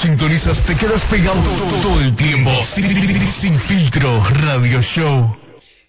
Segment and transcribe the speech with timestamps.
[0.00, 1.38] sintonizas te quedas pegado
[1.82, 2.50] todo, el tiempo.
[2.62, 5.36] Sin, sin filtro Radio Show.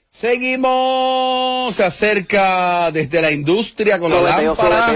[0.10, 4.92] Seguimos, se acerca desde la industria con la lámpara.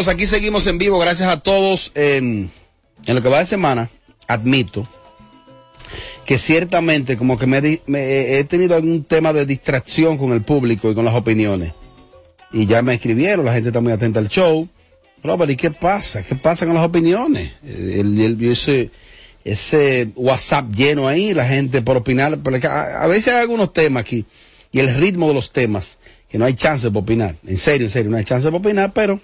[0.00, 0.98] Aquí seguimos en vivo.
[0.98, 1.92] Gracias a todos.
[1.94, 2.50] En,
[3.06, 3.90] lo que va de semana,
[4.26, 4.88] admito
[6.24, 10.94] que ciertamente como que me, he tenido algún tema de distracción con el público y
[10.94, 11.72] con las opiniones.
[12.52, 14.68] Y ya me escribieron, la gente está muy atenta al show.
[15.22, 16.22] Robert, ¿y qué pasa?
[16.22, 17.52] ¿Qué pasa con las opiniones?
[17.64, 18.90] El, el-
[19.44, 22.38] ese, WhatsApp lleno ahí, la gente por opinar.
[22.64, 24.24] a, a veces hay algunos temas aquí
[24.70, 25.98] y el ritmo de los temas
[26.28, 27.34] que no hay chance de opinar.
[27.46, 29.20] En serio, en serio, no hay chance de opinar, pero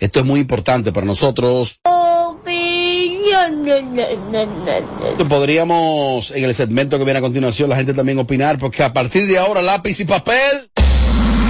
[0.00, 1.80] esto es muy importante para nosotros.
[5.28, 9.26] Podríamos, en el segmento que viene a continuación, la gente también opinar, porque a partir
[9.26, 10.70] de ahora, lápiz y papel.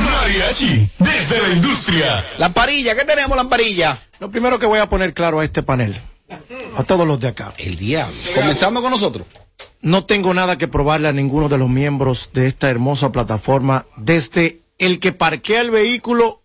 [0.04, 2.24] Mariachi, desde la industria.
[2.38, 3.98] Lamparilla, ¿qué tenemos, lamparilla?
[4.18, 5.94] Lo primero que voy a poner claro a este panel,
[6.76, 7.52] a todos los de acá.
[7.58, 8.16] El diablo.
[8.34, 9.26] Comenzando con nosotros.
[9.80, 14.62] No tengo nada que probarle a ninguno de los miembros de esta hermosa plataforma, desde
[14.78, 16.42] el que parquea el vehículo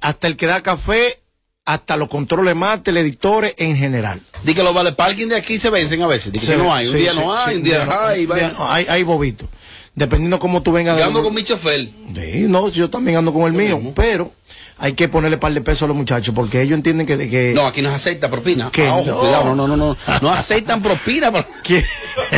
[0.00, 1.20] hasta el que da café,
[1.64, 4.20] hasta los controles más, editores en general.
[4.42, 6.32] Di que los vale parking de aquí se vencen a veces.
[6.32, 6.86] Di que Sí, no hay.
[6.86, 8.26] Un sí, día sí, no hay, un día no, hay.
[8.26, 9.48] día hay, hay bobito.
[9.94, 10.94] Dependiendo cómo tú vengas.
[10.96, 11.88] Yo de- ando con mi chofer.
[12.14, 14.32] Sí, no, yo también ando con el mío, pero
[14.78, 17.16] hay que ponerle par de pesos a los muchachos porque ellos entienden que...
[17.30, 18.70] que No, aquí no se acepta propina.
[18.76, 19.18] Ah, ojo, No.
[19.20, 19.96] cuidado, no, no, no, no.
[20.20, 21.30] No aceptan propina.
[21.32, 21.84] pero- que-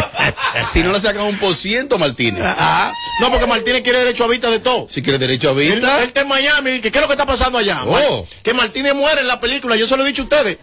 [0.73, 2.43] si no le sacan un por ciento, Martínez.
[2.45, 4.87] Ah, no, porque Martínez quiere derecho a vista de todo.
[4.91, 5.99] Si quiere derecho a vista.
[6.03, 7.83] él está en Miami, que, ¿qué es lo que está pasando allá?
[7.87, 8.27] Oh.
[8.43, 10.59] Que Martínez muere en la película, yo se lo he dicho a ustedes.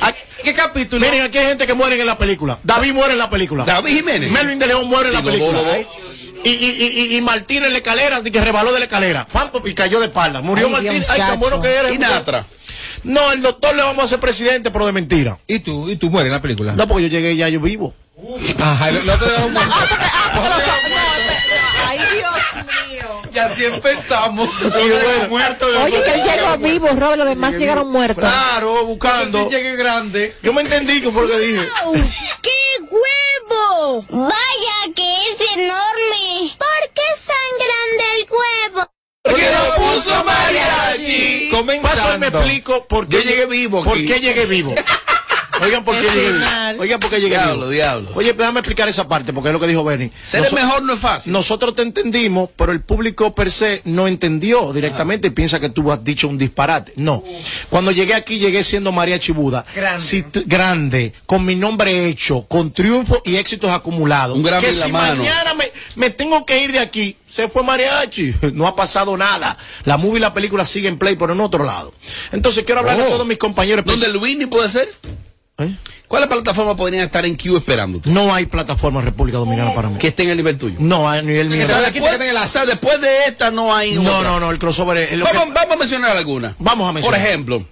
[0.00, 0.12] ¿A-
[0.44, 1.04] ¿Qué capítulo?
[1.04, 2.58] Miren, aquí hay gente que muere en la película.
[2.62, 3.64] David muere en la película.
[3.64, 4.30] David Jiménez.
[4.30, 5.58] Melvin de León muere en la película.
[6.44, 9.26] Y, y, y- y Martínez en la escalera, de que rebaló de la escalera.
[9.26, 10.40] Pam, y cayó de espalda.
[10.40, 10.98] Murió Ay, Martínez.
[11.00, 11.90] Dios, Ay, tan bueno que era.
[11.92, 12.46] Y Natra.
[13.04, 15.38] No, el doctor le vamos a hacer presidente, pero de mentira.
[15.46, 15.88] ¿Y tú?
[15.88, 16.72] ¿Y tú mueres en la película?
[16.72, 17.94] No, porque yo llegué ya yo vivo.
[18.60, 19.72] Ajá, no te da un muerto.
[21.86, 22.32] Ay, Dios
[22.90, 23.22] mío.
[23.32, 24.48] Y así empezamos.
[24.60, 25.28] bueno.
[25.30, 25.66] muerto.
[25.84, 28.24] Oye, que él llegó vivo, Robert, los demás llegaron muertos.
[28.24, 29.48] Claro, buscando.
[29.48, 30.34] llegué grande.
[30.42, 31.60] Yo me entendí que fue lo que dije.
[32.42, 32.50] ¡Qué
[33.50, 34.04] huevo!
[34.10, 36.54] Vaya que es enorme.
[36.58, 38.90] ¿Por qué es tan grande el huevo?
[39.22, 41.02] Porque lo puso mariachi.
[41.02, 42.26] Paso y me Comenzando.
[42.40, 44.06] explico por qué Yo llegué vivo ¿Por aquí.
[44.06, 44.74] qué llegué vivo?
[45.62, 46.78] Oigan, ¿por qué llegué.
[46.78, 47.70] Oigan, ¿por qué llegué Diablo, vivo?
[47.70, 48.10] diablo.
[48.14, 50.10] Oye, déjame explicar esa parte, porque es lo que dijo Bernie.
[50.22, 51.32] Ser el mejor no es fácil.
[51.32, 55.90] Nosotros te entendimos, pero el público per se no entendió directamente y piensa que tú
[55.90, 56.92] has dicho un disparate.
[56.96, 57.22] No.
[57.70, 59.64] Cuando llegué aquí, llegué siendo María Chibuda.
[59.74, 60.02] Grande.
[60.04, 64.36] Si grande, con mi nombre hecho, con triunfo y éxitos acumulados.
[64.36, 65.16] Un Grammy que si mano.
[65.22, 68.34] mañana me, me tengo que ir de aquí, se fue mariachi.
[68.54, 69.56] No ha pasado nada.
[69.84, 71.92] La movie y la película siguen play, pero en otro lado.
[72.32, 73.04] Entonces quiero hablar Oh.
[73.04, 73.84] a todos mis compañeros.
[73.84, 74.88] ¿Dónde el Winnie puede ser?
[75.58, 75.74] ¿Eh?
[76.06, 78.08] ¿Cuáles plataformas podrían estar en queue esperándote?
[78.10, 79.98] No hay plataforma en República Dominicana para mí.
[79.98, 80.76] Que esté en el nivel tuyo.
[80.78, 81.66] No, a nivel O nivel.
[81.66, 82.14] sea, después,
[82.44, 84.30] o sea, después de esta no hay No, otra.
[84.30, 86.54] no, no, el crossover es lo que- Vamos, vamos a mencionar algunas.
[86.58, 87.20] Vamos a mencionar.
[87.20, 87.66] Por ejemplo,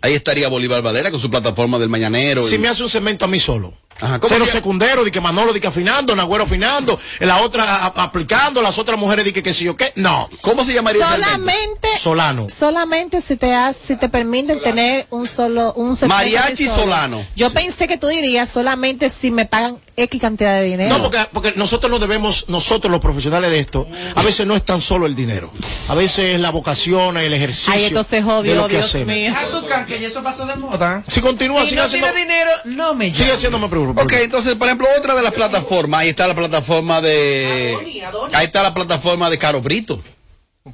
[0.00, 2.46] ahí estaría Bolívar Valera con su plataforma del Mañanero.
[2.46, 3.74] Si y- me hace un segmento a mí solo.
[4.00, 7.86] Ajá, ¿cómo Cero secundero, di que Manolo, di que afinando, Nagüero afinando, la otra a-
[8.04, 9.92] aplicando, las otras mujeres di que qué sé yo qué.
[9.96, 10.28] No.
[10.40, 11.04] ¿Cómo se llamaría?
[11.08, 12.46] Solamente, Solano.
[12.48, 16.70] solamente si te ha- si te permiten tener un solo un Mariachi de.
[16.70, 17.24] Solano.
[17.36, 20.96] Yo pensé que tú dirías solamente si me pagan X cantidad de dinero.
[20.96, 24.64] No, porque, porque nosotros nos debemos, nosotros los profesionales de esto, a veces no es
[24.64, 25.52] tan solo el dinero.
[25.88, 27.72] A veces es la vocación, el ejercicio.
[27.72, 29.06] Ay, lo que Dios hacemos.
[29.14, 29.34] mío.
[29.86, 31.02] Que eso pasó de moda.
[31.08, 33.34] Si continúa, Si sigue no haciendo, tiene dinero, no me sigue llama.
[33.34, 34.04] haciéndome preguntas.
[34.04, 37.76] Ok, entonces, por ejemplo, otra de las plataformas, ahí está la plataforma de...
[38.32, 40.00] Ahí está la plataforma de Caro Brito.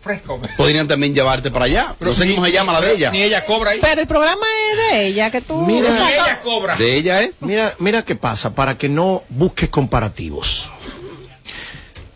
[0.01, 0.41] Fresco.
[0.57, 1.95] Podrían también llevarte para allá.
[2.01, 3.11] no sé cómo se llama la de ella.
[3.11, 3.79] Ni ella cobra ahí.
[3.81, 5.57] Pero el programa es de ella, que tú...
[5.63, 5.91] Mira.
[5.91, 6.77] Ni ella cobra.
[6.77, 7.33] De ella, ¿eh?
[7.41, 10.71] Mira, mira qué pasa, para que no busques comparativos.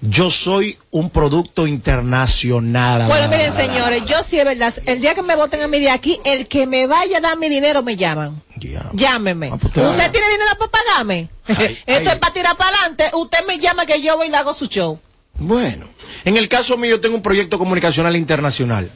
[0.00, 3.06] Yo soy un producto internacional.
[3.08, 4.72] Bueno, miren, señores, yo sí es verdad.
[4.86, 7.36] El día que me voten a mí de aquí, el que me vaya a dar
[7.36, 8.40] mi dinero me llaman.
[8.60, 8.90] Ya.
[8.92, 9.50] Llámeme.
[9.52, 10.12] Ah, pues te ¿Usted vaya.
[10.12, 11.28] tiene dinero para pagarme?
[11.48, 12.14] Ay, Esto ay.
[12.14, 13.10] es para tirar para adelante.
[13.12, 15.00] Usted me llama que yo voy y le hago su show.
[15.38, 15.86] Bueno,
[16.24, 18.90] en el caso mío yo tengo un proyecto comunicacional internacional.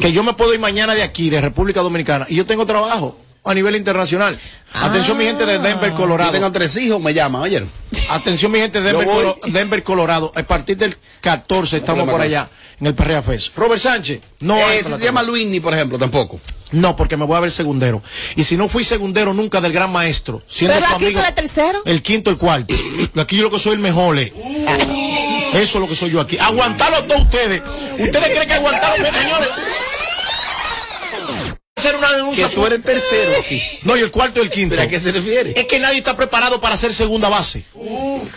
[0.00, 3.18] Que yo me puedo ir mañana de aquí, de República Dominicana, y yo tengo trabajo
[3.44, 4.38] a nivel internacional.
[4.72, 6.32] Atención mi gente de Denver, Yo Colorado.
[6.32, 7.70] tengo tres hijos, me llaman, oyeron.
[8.08, 9.16] Atención mi gente de Yo Denver.
[9.16, 10.32] Colo- Denver, Colorado.
[10.34, 12.48] A partir del 14 estamos por allá,
[12.80, 13.56] en el Perrea Fest.
[13.56, 15.04] Robert Sánchez, no hay Eh, se plataforma.
[15.04, 16.40] llama Luini, por ejemplo, tampoco.
[16.72, 18.02] No, porque me voy a ver segundero.
[18.36, 21.20] Y si no fui segundero nunca del gran maestro, siendo Pero su aquí amigo.
[21.20, 21.82] eres tercero.
[21.84, 22.74] El quinto, el cuarto.
[23.16, 24.18] Aquí yo lo que soy el mejor.
[24.18, 24.32] eh.
[25.54, 26.38] Eso es lo que soy yo aquí.
[26.38, 27.62] Aguantarlo todos ustedes.
[27.98, 29.48] ¿Ustedes creen que aguantaron, señores?
[31.76, 32.48] Hacer una denuncia.
[32.48, 33.62] Que tú eres tercero aquí.
[33.82, 34.76] No, y el cuarto y el quinto.
[34.76, 35.58] ¿Pero a qué se refiere?
[35.58, 37.64] Es que nadie está preparado para ser segunda base.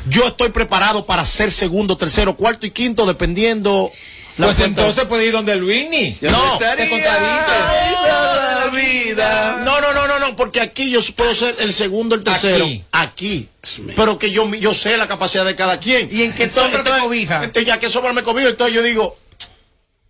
[0.07, 3.91] Yo estoy preparado para ser segundo, tercero, cuarto y quinto, dependiendo.
[4.37, 4.81] La Pues cuenta.
[4.81, 6.17] entonces puede ir donde Luini.
[6.21, 7.51] No, te contradice.
[7.91, 9.61] la vida.
[9.63, 12.65] No, no, no, no, no, porque aquí yo puedo ser el segundo, el tercero.
[12.65, 12.83] Aquí.
[12.91, 13.49] Aquí.
[13.95, 16.09] Pero que yo, yo sé la capacidad de cada quien.
[16.11, 17.43] ¿Y en qué sombra te cobija?
[17.43, 19.17] Entonces, ya que sombra me cobija, entonces yo digo,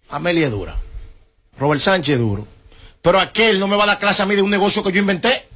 [0.10, 0.78] Amelia es dura.
[1.58, 2.48] Robert Sánchez es duro.
[3.02, 5.00] Pero aquel no me va a dar clase a mí de un negocio que yo
[5.00, 5.48] inventé.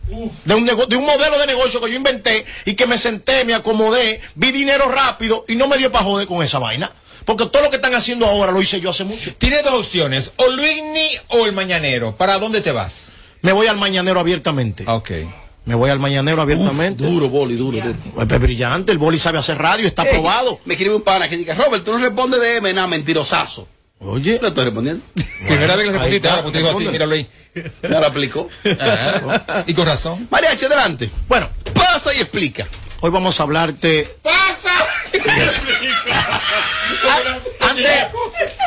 [0.46, 3.44] De un, nego- de un modelo de negocio que yo inventé y que me senté,
[3.44, 6.92] me acomodé, vi dinero rápido y no me dio para joder con esa vaina.
[7.28, 9.36] Porque todo lo que están haciendo ahora lo hice yo hace mucho.
[9.38, 12.16] Tienes dos opciones, o Luini o el Mañanero.
[12.16, 13.10] ¿Para dónde te vas?
[13.42, 14.86] Me voy al mañanero abiertamente.
[14.88, 15.12] Ok.
[15.66, 17.04] Me voy al mañanero abiertamente.
[17.04, 18.24] Duro, boli, duro, duro.
[18.24, 20.62] Es es brillante, el boli sabe hacer radio, está Ey, probado.
[20.64, 23.68] Me escribe un pana que diga, Robert, tú no respondes de M, nada, mentirosazo.
[24.00, 25.04] Oye, No estoy respondiendo.
[25.48, 27.28] Primera vez que le respondiste, ahora, te digo así, míralo ahí.
[27.84, 28.48] Ya lo aplicó.
[28.80, 29.64] Ajá.
[29.68, 30.28] Y con razón.
[30.32, 31.10] Mariachi, adelante.
[31.28, 32.66] bueno, Pasa y explica.
[33.02, 34.18] Hoy vamos a hablarte.
[34.24, 34.38] A-
[37.70, 37.94] antes,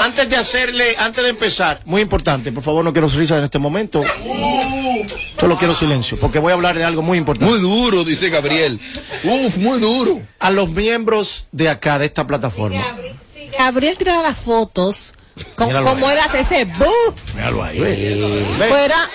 [0.01, 3.59] antes de hacerle, antes de empezar, muy importante, por favor, no quiero risas en este
[3.59, 4.03] momento.
[5.39, 7.51] Solo quiero silencio, porque voy a hablar de algo muy importante.
[7.51, 8.79] Muy duro, dice Gabriel.
[9.25, 10.21] Uf, muy duro.
[10.39, 12.83] A los miembros de acá, de esta plataforma.
[13.35, 15.15] Si Gabriel tirara las fotos,
[15.57, 16.67] como él hace ese
[17.35, 17.79] Míralo ahí,
[18.69, 19.09] fuera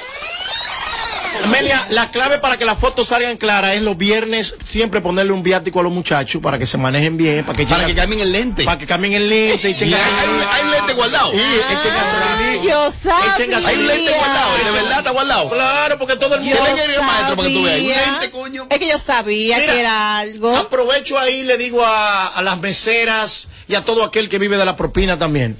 [1.44, 5.44] Amelia, la clave para que las fotos salgan claras es los viernes siempre ponerle un
[5.44, 8.32] viático a los muchachos para que se manejen bien, para que, Para que cambien el
[8.32, 8.64] lente.
[8.64, 11.32] para que cambien el lente, echen hay, hay lente guardado.
[11.32, 12.64] Sí, echen gasolina.
[12.64, 13.46] yo Echen sabía.
[13.60, 13.70] gasolina.
[13.70, 14.50] Hay lente guardado.
[14.66, 15.50] De verdad está guardado.
[15.50, 16.56] Claro, porque todo el mundo.
[16.58, 17.80] ¿Qué le quiere el maestro para que tú veas?
[18.12, 18.68] Lente, coño.
[18.70, 20.56] Es que yo sabía Mira, que era algo.
[20.58, 24.58] Aprovecho ahí y le digo a, a las meseras y a todo aquel que vive
[24.58, 25.58] de la propina también.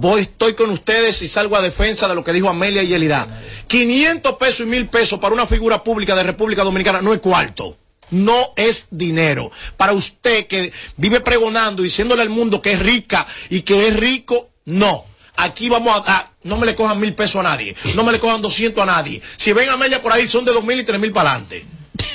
[0.00, 3.28] Voy, estoy con ustedes y salgo a defensa de lo que dijo Amelia y Elida.
[3.66, 7.76] 500 pesos y 1000 pesos para una figura pública de República Dominicana no es cuarto.
[8.08, 9.52] No es dinero.
[9.76, 14.48] Para usted que vive pregonando, diciéndole al mundo que es rica y que es rico,
[14.64, 15.04] no.
[15.36, 18.20] Aquí vamos a dar, no me le cojan mil pesos a nadie, no me le
[18.20, 19.20] cojan 200 a nadie.
[19.36, 21.66] Si ven a Amelia por ahí son de dos mil y tres mil para adelante.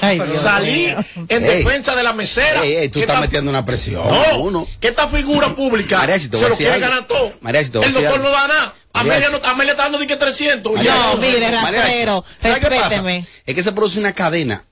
[0.01, 1.39] Ay, Dios Salí en Ey.
[1.63, 2.63] defensa de la mesera.
[2.63, 4.03] Ey, ey, tú Que estás esta- metiendo una presión.
[4.07, 4.67] No, Uno.
[4.79, 7.33] que esta figura pública María, si te voy se lo quiere ganar todo.
[7.41, 8.75] María, si te voy a El doctor no da nada.
[8.93, 10.73] Amelia, no, Amelia está dando de que 300.
[10.73, 10.97] Mariachi.
[10.97, 11.13] Ya.
[11.13, 13.25] No, mire, rastrero, respéteme.
[13.45, 14.63] Es que se produce una cadena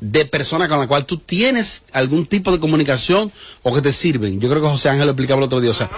[0.00, 3.30] de personas con la cual tú tienes algún tipo de comunicación
[3.62, 4.40] o que te sirven.
[4.40, 5.70] Yo creo que José Ángel lo explicaba el otro día.
[5.70, 5.88] O sea,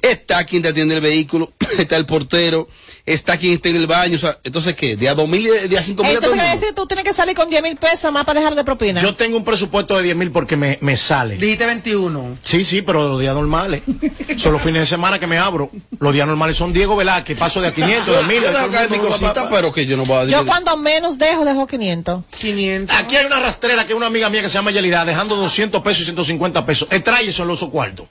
[0.00, 2.68] está quien te atiende el vehículo, está el portero,
[3.12, 4.16] está quien esté en el baño.
[4.16, 4.96] O sea, entonces, ¿qué?
[4.96, 6.52] ¿De a dos mil de a cinco mil a Entonces mundo?
[6.54, 9.00] decir tú tienes que salir con 10 mil pesos más para dejar de propina.
[9.00, 11.36] Yo tengo un presupuesto de 10 mil porque me, me sale.
[11.36, 12.38] Dijiste 21.
[12.42, 13.82] Sí, sí, pero los días normales.
[14.38, 15.70] Son los fines de semana que me abro.
[15.98, 18.42] Los días normales son Diego Velázquez, paso de a 500, de 1000.
[18.42, 20.46] Yo dejo caer mi cosita, pero que yo no voy a Yo decir.
[20.46, 22.22] cuando menos dejo, dejo 500.
[22.38, 22.96] 500.
[22.96, 25.82] Aquí hay una rastrera que es una amiga mía que se llama Yelida, dejando 200
[25.82, 26.88] pesos y 150 pesos.
[27.02, 28.06] Trae eso en los cuartos.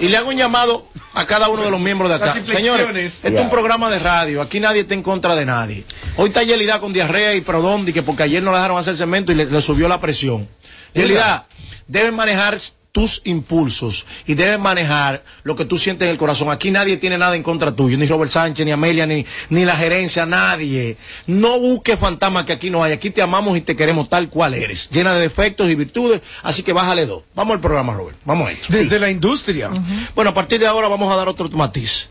[0.00, 2.32] Y le hago un llamado a cada uno de los miembros de acá.
[2.32, 4.40] Señores, este es un programa de radio.
[4.42, 5.84] Aquí nadie está en contra de nadie.
[6.16, 9.32] Hoy está Yelida con diarrea y prodón, que porque ayer no la dejaron hacer cemento
[9.32, 10.48] y le, le subió la presión.
[10.94, 11.46] Yelida,
[11.86, 12.58] debes manejar
[12.92, 16.50] tus impulsos y debes manejar lo que tú sientes en el corazón.
[16.50, 19.74] Aquí nadie tiene nada en contra tuyo, ni Robert Sánchez, ni Amelia, ni, ni la
[19.76, 20.98] gerencia, nadie.
[21.26, 22.92] No busques fantasmas que aquí no hay.
[22.92, 26.20] Aquí te amamos y te queremos tal cual eres, llena de defectos y virtudes.
[26.42, 27.22] Así que bájale dos.
[27.34, 28.18] Vamos al programa, Robert.
[28.24, 28.66] Vamos a esto.
[28.68, 29.70] Desde la industria.
[30.14, 32.08] Bueno, a partir de ahora vamos a dar otro matiz.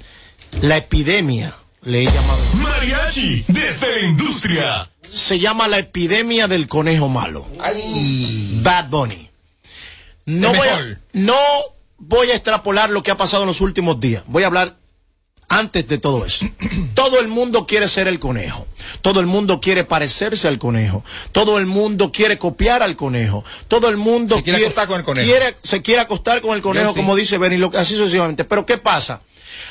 [0.62, 2.40] La epidemia, le he llamado.
[2.56, 4.90] Mariachi, desde la industria.
[5.08, 7.48] Se llama la epidemia del conejo malo.
[8.64, 9.31] Bad Bunny.
[10.25, 11.38] No voy, a, no
[11.98, 14.24] voy a extrapolar lo que ha pasado en los últimos días.
[14.28, 14.75] Voy a hablar
[15.50, 16.46] antes de todo eso.
[16.94, 18.68] Todo el mundo quiere ser el conejo.
[19.01, 21.04] Todo el mundo quiere parecerse al conejo.
[21.34, 23.44] Todo el mundo quiere copiar al conejo.
[23.68, 25.28] Todo el mundo Se quiere acostar con el conejo.
[25.28, 27.00] quiere- se quiere acostar con el conejo, Yo sí.
[27.00, 28.46] como dice Benny, así sucesivamente.
[28.46, 29.22] Pero ¿qué pasa?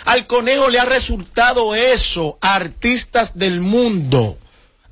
[0.04, 4.38] Al conejo le ha resultado eso a artistas del mundo.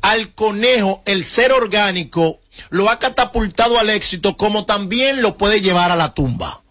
[0.01, 2.39] Al conejo, el ser orgánico,
[2.71, 6.63] lo ha catapultado al éxito, como también lo puede llevar a la tumba.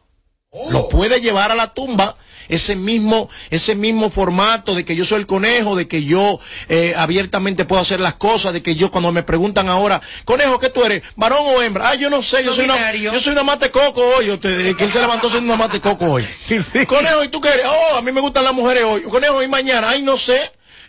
[0.70, 2.16] Lo puede llevar a la tumba.
[2.50, 6.40] Ese mismo, ese mismo formato de que yo soy el conejo, de que yo
[6.70, 10.70] eh, abiertamente puedo hacer las cosas, de que yo cuando me preguntan ahora, conejo, ¿qué
[10.70, 11.04] tú eres?
[11.18, 11.90] ¿Varón o hembra?
[11.90, 14.32] Ah, yo no sé, yo soy una, yo soy una mate coco hoy.
[14.32, 16.26] Usted, que él se levantó siendo una mate coco hoy.
[16.88, 17.66] Conejo, ¿y tú qué eres?
[17.66, 19.02] Oh, a mí me gustan las mujeres hoy.
[19.02, 19.90] Conejo, ¿y mañana?
[19.90, 20.40] Ay, no sé.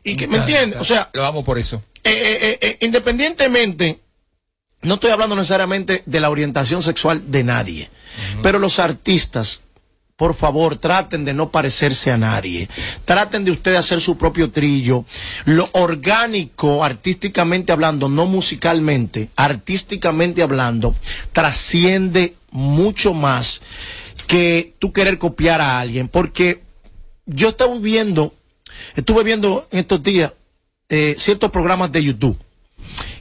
[0.04, 0.80] ¿Y que, ¿Me entiendes?
[0.80, 1.82] O sea, Lo vamos por eso.
[2.04, 4.00] eh, eh, independientemente,
[4.88, 7.90] no estoy hablando necesariamente de la orientación sexual de nadie,
[8.42, 9.60] pero los artistas,
[10.16, 12.70] por favor, traten de no parecerse a nadie,
[13.04, 15.04] traten de ustedes hacer su propio trillo,
[15.44, 20.94] lo orgánico, artísticamente hablando, no musicalmente, artísticamente hablando,
[21.32, 23.60] trasciende mucho más
[24.26, 26.62] que tú querer copiar a alguien, porque
[27.26, 28.34] yo estaba viendo,
[28.96, 30.32] estuve viendo en estos días
[30.88, 32.38] eh, ciertos programas de YouTube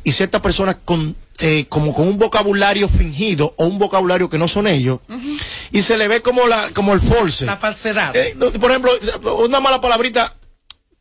[0.08, 4.48] y ciertas personas con eh, como con un vocabulario fingido o un vocabulario que no
[4.48, 5.02] son ellos
[5.70, 7.46] y se le ve como la como el force.
[7.46, 8.16] La falsedad.
[8.16, 8.90] Eh, por ejemplo,
[9.44, 10.34] una mala palabrita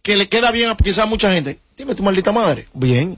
[0.02, 1.60] que le queda bien a quizás a mucha gente.
[1.76, 2.66] Dime tu maldita madre.
[2.74, 3.16] Bien.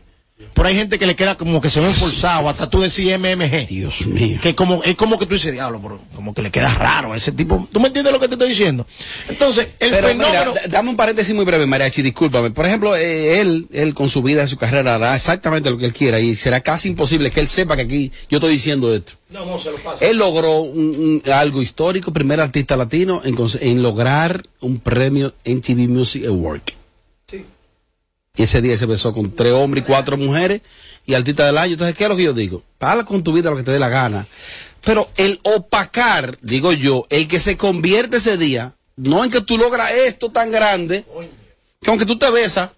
[0.55, 3.67] Pero hay gente que le queda como que se ven forzados, hasta tú decís MMG.
[3.69, 4.39] Dios mío.
[4.43, 7.17] Que como, es como que tú dices, diablo, pero como que le queda raro a
[7.17, 7.67] ese tipo.
[7.73, 8.87] ¿Tú me entiendes lo que te estoy diciendo?
[9.29, 10.55] Entonces, el Pero fenómeno.
[10.69, 12.51] dame un paréntesis muy breve, Mariachi, discúlpame.
[12.51, 15.87] Por ejemplo, eh, él, él con su vida y su carrera hará exactamente lo que
[15.87, 19.13] él quiera y será casi imposible que él sepa que aquí yo estoy diciendo esto.
[19.31, 20.05] No, no, se lo pasa.
[20.05, 25.89] Él logró un- un- algo histórico, primer artista latino en, en lograr un premio MTV
[25.89, 26.63] Music Award.
[28.39, 30.63] Y ese día se besó con tres hombres y cuatro mujeres
[31.05, 31.73] y artista del año.
[31.73, 32.63] Entonces, ¿qué es lo que yo digo?
[32.79, 34.29] Habla con tu vida lo que te dé la gana.
[34.85, 39.59] Pero el opacar, digo yo, el que se convierte ese día, no en que tú
[39.59, 41.05] logras esto tan grande,
[41.83, 42.71] que aunque tú te besas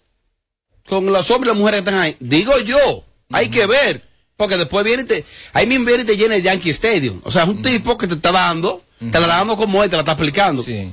[0.89, 4.09] con los hombres y las mujeres que están ahí, digo yo, hay que ver.
[4.39, 7.21] Porque después viene y te, ahí mismo viene y te llena el Yankee Stadium.
[7.25, 9.89] O sea, es un tipo que te está dando, te la está dando como él,
[9.91, 10.63] te la está explicando.
[10.63, 10.91] Sí.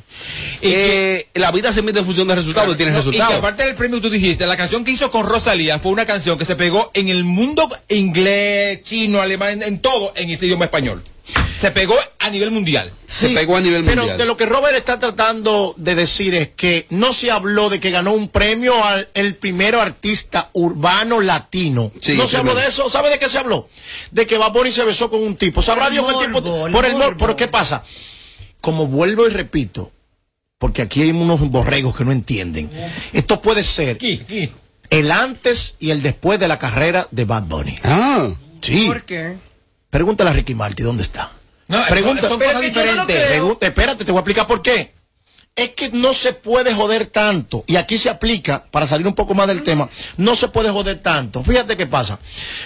[0.61, 3.37] Eh, la vida se mide en función de resultados y tienes No, Y que resultados.
[3.39, 6.37] aparte del premio que tú dijiste, la canción que hizo con Rosalía fue una canción
[6.37, 10.65] que se pegó en el mundo inglés, chino, alemán, en, en todo, en ese idioma
[10.65, 11.03] español.
[11.57, 12.91] Se pegó a nivel mundial.
[13.09, 14.17] se pegó a nivel pero mundial.
[14.17, 17.89] de lo que Robert está tratando de decir es que no se habló de que
[17.89, 21.91] ganó un premio al el primero artista urbano latino.
[21.99, 22.89] Sí, no se habló de eso.
[22.89, 23.69] ¿Sabe de qué se habló?
[24.11, 25.61] De que Bad Bunny se besó con un tipo.
[25.63, 26.65] ¿Sabrá el Dios qué tipo?
[26.67, 27.17] el por el morbo.
[27.17, 27.83] Pero ¿qué pasa?
[28.61, 29.91] Como vuelvo y repito,
[30.59, 32.69] porque aquí hay unos borregos que no entienden.
[33.13, 34.51] Esto puede ser Aquí, aquí.
[34.89, 37.75] el antes y el después de la carrera de Bad Bunny.
[37.83, 38.29] Ah,
[38.61, 38.85] Sí.
[38.87, 39.37] ¿Por qué?
[39.89, 41.31] Pregúntale a Ricky Marty dónde está.
[41.67, 43.27] No, Pregunta- son, cosas diferentes.
[43.27, 44.93] Pregunta, espérate, te voy a explicar por qué.
[45.55, 47.63] Es que no se puede joder tanto.
[47.67, 50.99] Y aquí se aplica, para salir un poco más del tema, no se puede joder
[51.01, 51.43] tanto.
[51.43, 52.19] Fíjate qué pasa.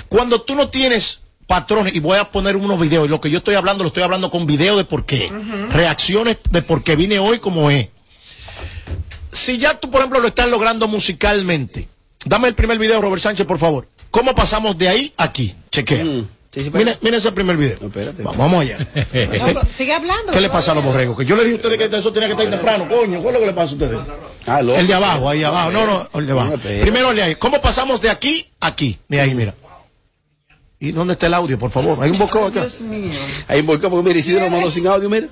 [0.10, 3.39] Cuando tú no tienes patrones, y voy a poner unos videos, y lo que yo
[3.39, 5.31] estoy hablando, lo estoy hablando con video de por qué.
[5.70, 7.89] Reacciones de por qué vine hoy como es.
[9.31, 11.88] Si ya tú, por ejemplo, lo estás logrando musicalmente,
[12.25, 13.88] dame el primer video, Robert Sánchez, por favor.
[14.12, 15.55] ¿Cómo pasamos de ahí a aquí?
[15.72, 16.03] Chequea.
[16.03, 16.27] Mm.
[16.53, 17.77] Sí, sí, mira, mira ese primer video.
[17.79, 18.24] No, espérate.
[18.24, 18.77] Va- vamos allá.
[19.53, 20.34] No, sigue hablando.
[20.34, 21.17] ¿Qué le pasa a los borregos?
[21.17, 23.22] Que yo le dije a ustedes que eso tenía que estar temprano, coño.
[23.22, 24.00] ¿Cuál es lo que le pasa a ustedes?
[24.46, 25.72] Ah, el de abajo, ahí abajo.
[25.72, 26.53] No, no, el de abajo.
[26.58, 27.36] Primero el de ahí.
[27.36, 29.00] ¿Cómo pasamos de aquí a aquí?
[29.08, 29.55] Mira ahí, mira.
[30.79, 32.00] ¿Y dónde está el audio, por favor?
[32.03, 32.67] Hay un bocó acá.
[33.48, 35.27] Ahí voy, porque mira, Isidro mandó sin audio, mira.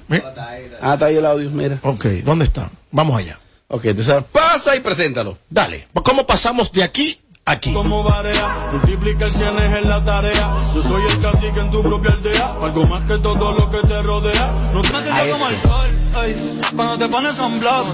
[0.82, 1.80] Ah, está ahí el audio, mira.
[1.82, 2.70] Ok, ¿dónde está?
[2.92, 3.38] Vamos allá.
[3.68, 5.38] Ok, entonces pasa y preséntalo.
[5.50, 5.88] Dale.
[6.04, 7.74] ¿Cómo pasamos de aquí a aquí?
[7.74, 10.56] Como barea, multiplica el cienes en la tarea.
[10.74, 14.02] Yo soy el cacique en tu propia aldea, algo más que todo lo que te
[14.02, 14.54] rodea.
[14.74, 16.36] No te sientas como el sol, ey,
[16.76, 17.88] cuando te pones un blog.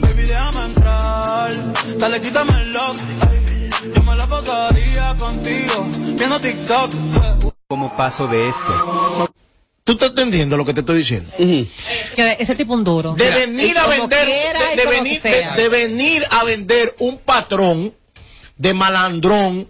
[0.00, 2.96] Baby, déjame entrar, dale, quítame el lock,
[3.30, 3.70] ey.
[3.94, 6.90] Yo me la pasaría contigo, viendo TikTok.
[7.68, 9.30] ¿Cómo paso de esto?
[9.84, 11.30] ¿Tú estás entendiendo lo que te estoy diciendo?
[11.38, 13.14] Que ese tipo un duro.
[13.14, 15.54] De venir a vender, quiera de, y de como venir, que sea.
[15.54, 17.94] de, de venir a vender un patrón
[18.58, 19.68] de malandrón,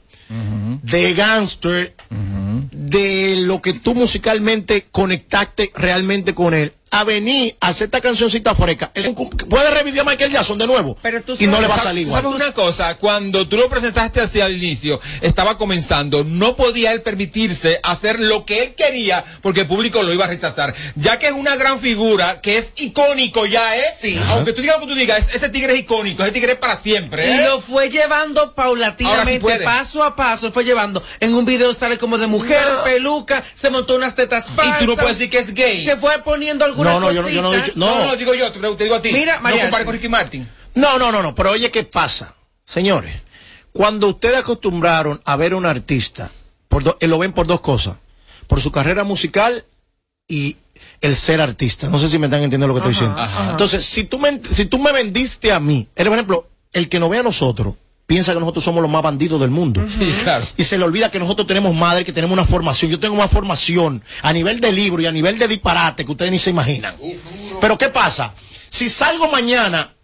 [0.83, 7.87] de gangster, de lo que tú musicalmente conectaste realmente con él, a venir a hacer
[7.87, 8.90] esta cancioncita fresca.
[8.95, 11.68] Es un, puede revivir a Michael Jackson de nuevo Pero tú y no sabes- le
[11.68, 12.23] va a salir igual.
[12.23, 12.97] ¿Sabes una cosa?
[12.97, 18.45] Cuando tú lo presentaste hacia el inicio, estaba comenzando, no podía él permitirse hacer lo
[18.45, 20.75] que él quería porque el público lo iba a rechazar.
[20.97, 23.85] Ya que es una gran figura, que es icónico ya, ¿eh?
[24.00, 24.18] Sí.
[24.30, 26.59] Aunque tú digas lo que tú digas, es- ese tigre es icónico, ese tigre es
[26.59, 27.45] para siempre, Y ¿eh?
[27.45, 31.02] lo fue llevando sí paulatinamente, paso a paso, fue llevando.
[31.21, 34.76] En un video sale como de mujer, peluca, se montó unas tetas falsas.
[34.83, 35.85] Y tú no puedes decir que es gay.
[35.85, 37.87] Se fue poniendo algunas No, no, yo no- yo no he dicho- no.
[38.00, 39.12] No, no, digo yo, te, te digo a ti.
[39.12, 39.87] Mira, no María, compares sí.
[39.87, 40.49] con Ricky Martin.
[40.75, 42.35] No, no, no, no, pero oye, ¿qué pasa?
[42.64, 43.14] Señores,
[43.73, 46.30] cuando ustedes acostumbraron a ver a un artista,
[46.68, 47.97] por do- eh, lo ven por dos cosas,
[48.47, 49.64] por su carrera musical
[50.28, 50.56] y
[51.00, 51.88] el ser artista.
[51.88, 53.16] No sé si me están entendiendo lo que estoy diciendo.
[53.50, 56.99] Entonces, si tú, me, si tú me vendiste a mí, eres, por ejemplo, el que
[57.00, 57.75] nos ve a nosotros,
[58.09, 59.83] piensa que nosotros somos los más bandidos del mundo.
[59.87, 60.45] Sí, claro.
[60.57, 62.91] Y se le olvida que nosotros tenemos madre, que tenemos una formación.
[62.91, 66.31] Yo tengo más formación a nivel de libro y a nivel de disparate que ustedes
[66.33, 66.97] ni se imaginan.
[67.61, 68.33] Pero ¿qué pasa?
[68.71, 69.95] Si salgo mañana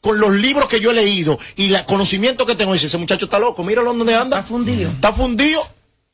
[0.00, 3.26] con los libros que yo he leído y el conocimiento que tengo, dice, ese muchacho
[3.26, 4.40] está loco, míralo donde anda.
[4.40, 4.90] Está fundido.
[4.90, 5.64] Está fundido.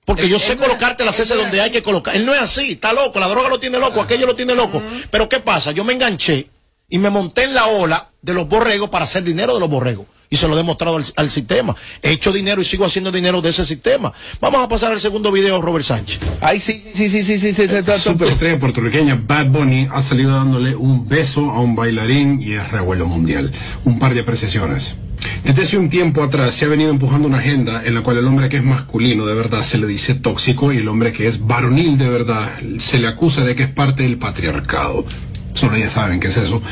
[0.04, 2.14] Porque yo sé colocarte las heces donde hay que colocar.
[2.14, 4.82] Él no es así, está loco, la droga lo tiene loco, aquello lo tiene loco.
[5.10, 5.72] Pero ¿qué pasa?
[5.72, 6.46] Yo me enganché
[6.90, 10.04] y me monté en la ola de los borregos para hacer dinero de los borregos.
[10.30, 11.74] Y se lo he demostrado al, al sistema.
[12.02, 14.12] He hecho dinero y sigo haciendo dinero de ese sistema.
[14.40, 16.18] Vamos a pasar al segundo video, Robert Sánchez.
[16.40, 20.02] Ay, sí, sí, sí, sí, sí, sí, sí, está- está- Superestrella puertorriqueña Bad Bunny ha
[20.02, 23.52] salido dándole un beso a un bailarín y es revuelo mundial.
[23.84, 24.94] Un par de apreciaciones.
[25.44, 28.26] Desde hace un tiempo atrás se ha venido empujando una agenda en la cual el
[28.26, 31.44] hombre que es masculino de verdad se le dice tóxico y el hombre que es
[31.44, 35.04] varonil de verdad se le acusa de que es parte del patriarcado.
[35.58, 36.62] Solo ya saben qué es eso.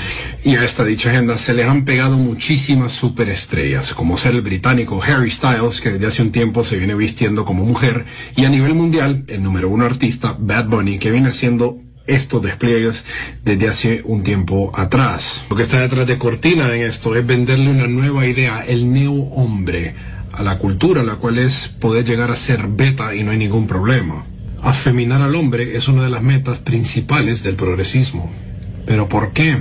[0.45, 5.03] Y a esta dicha agenda se le han pegado muchísimas superestrellas, como ser el británico
[5.03, 8.75] Harry Styles, que desde hace un tiempo se viene vistiendo como mujer, y a nivel
[8.75, 13.03] mundial, el número uno artista, Bad Bunny, que viene haciendo estos despliegues
[13.45, 15.45] desde hace un tiempo atrás.
[15.51, 19.15] Lo que está detrás de Cortina en esto es venderle una nueva idea, el neo
[19.15, 19.97] hombre,
[20.31, 23.67] a la cultura, la cual es poder llegar a ser beta y no hay ningún
[23.67, 24.27] problema.
[24.63, 28.33] Afeminar al hombre es una de las metas principales del progresismo.
[28.87, 29.59] ¿Pero por qué?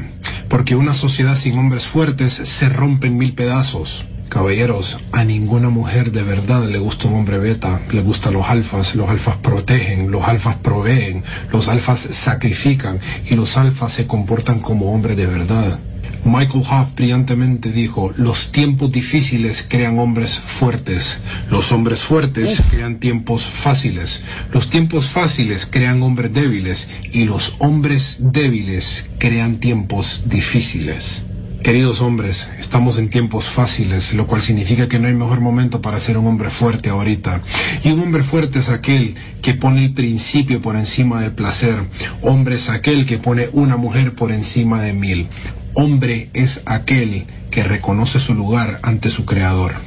[0.47, 4.05] Porque una sociedad sin hombres fuertes se rompe en mil pedazos.
[4.29, 8.95] Caballeros, a ninguna mujer de verdad le gusta un hombre beta, le gustan los alfas,
[8.95, 14.93] los alfas protegen, los alfas proveen, los alfas sacrifican y los alfas se comportan como
[14.93, 15.79] hombres de verdad.
[16.23, 23.45] Michael Huff brillantemente dijo, los tiempos difíciles crean hombres fuertes, los hombres fuertes crean tiempos
[23.45, 31.25] fáciles, los tiempos fáciles crean hombres débiles y los hombres débiles crean tiempos difíciles.
[31.65, 35.97] Queridos hombres, estamos en tiempos fáciles, lo cual significa que no hay mejor momento para
[35.97, 37.41] ser un hombre fuerte ahorita.
[37.83, 41.89] Y un hombre fuerte es aquel que pone el principio por encima del placer.
[42.21, 45.27] Hombre es aquel que pone una mujer por encima de mil.
[45.75, 49.81] Hombre es aquel que reconoce su lugar ante su creador.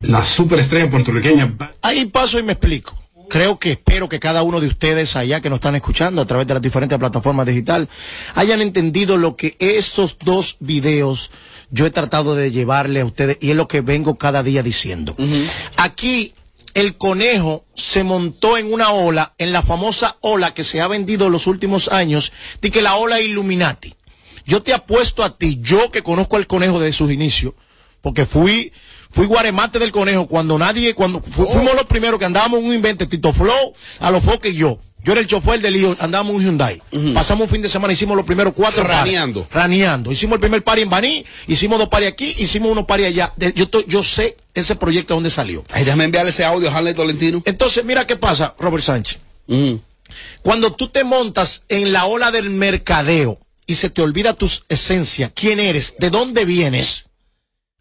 [0.00, 2.94] La superestrella puertorriqueña Ahí paso y me explico.
[3.30, 6.46] Creo que espero que cada uno de ustedes allá que nos están escuchando a través
[6.46, 7.88] de las diferentes plataformas digitales
[8.34, 11.30] hayan entendido lo que estos dos videos
[11.70, 15.16] yo he tratado de llevarle a ustedes y es lo que vengo cada día diciendo.
[15.78, 16.34] Aquí
[16.74, 21.26] el conejo se montó en una ola, en la famosa ola que se ha vendido
[21.26, 23.94] en los últimos años, de que la ola Illuminati.
[24.46, 27.52] Yo te apuesto a ti, yo que conozco al conejo desde sus inicios,
[28.00, 28.72] porque fui,
[29.10, 32.74] fui guaremate del conejo cuando nadie, cuando fu- fuimos los primeros que andábamos en un
[32.74, 34.78] invento, Tito Flow, a los foques y yo.
[35.04, 36.82] Yo era el chofer del hijo, andábamos en un Hyundai.
[37.14, 38.82] Pasamos un fin de semana, hicimos los primeros cuatro.
[38.82, 39.46] Raneando.
[39.52, 40.10] Raneando.
[40.10, 43.32] Hicimos el primer pari en Baní, hicimos dos pari aquí, hicimos unos pari allá.
[43.36, 45.64] De- yo, to- yo sé ese proyecto dónde salió.
[45.72, 47.40] Ay, déjame enviarle ese audio a Hanley Tolentino.
[47.46, 49.18] Entonces, mira qué pasa, Robert Sánchez.
[50.42, 55.30] Cuando tú te montas en la ola del mercadeo, y se te olvida tu esencia,
[55.30, 57.10] quién eres, de dónde vienes,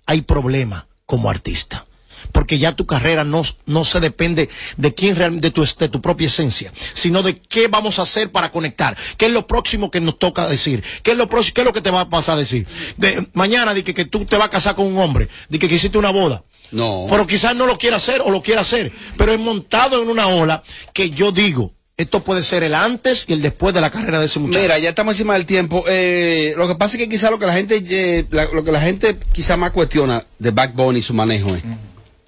[0.05, 1.85] hay problema como artista.
[2.31, 6.01] Porque ya tu carrera no, no se depende de quién realmente, de tu, de tu
[6.01, 8.97] propia esencia, sino de qué vamos a hacer para conectar.
[9.17, 10.83] ¿Qué es lo próximo que nos toca decir?
[11.03, 12.67] ¿Qué es lo próximo, qué es lo que te va a pasar a decir?
[12.97, 15.69] De, mañana, di que, que tú te vas a casar con un hombre, di que,
[15.69, 16.43] que hiciste una boda.
[16.71, 17.05] No.
[17.09, 20.27] Pero quizás no lo quiera hacer o lo quiera hacer, pero es montado en una
[20.27, 24.19] ola que yo digo, esto puede ser el antes y el después de la carrera
[24.19, 24.61] de ese muchacho.
[24.61, 25.83] Mira, ya estamos encima del tiempo.
[25.87, 28.71] Eh, lo que pasa es que quizá lo que la gente, eh, la- lo que
[28.71, 31.63] la gente quizá más cuestiona de Backbone y su manejo es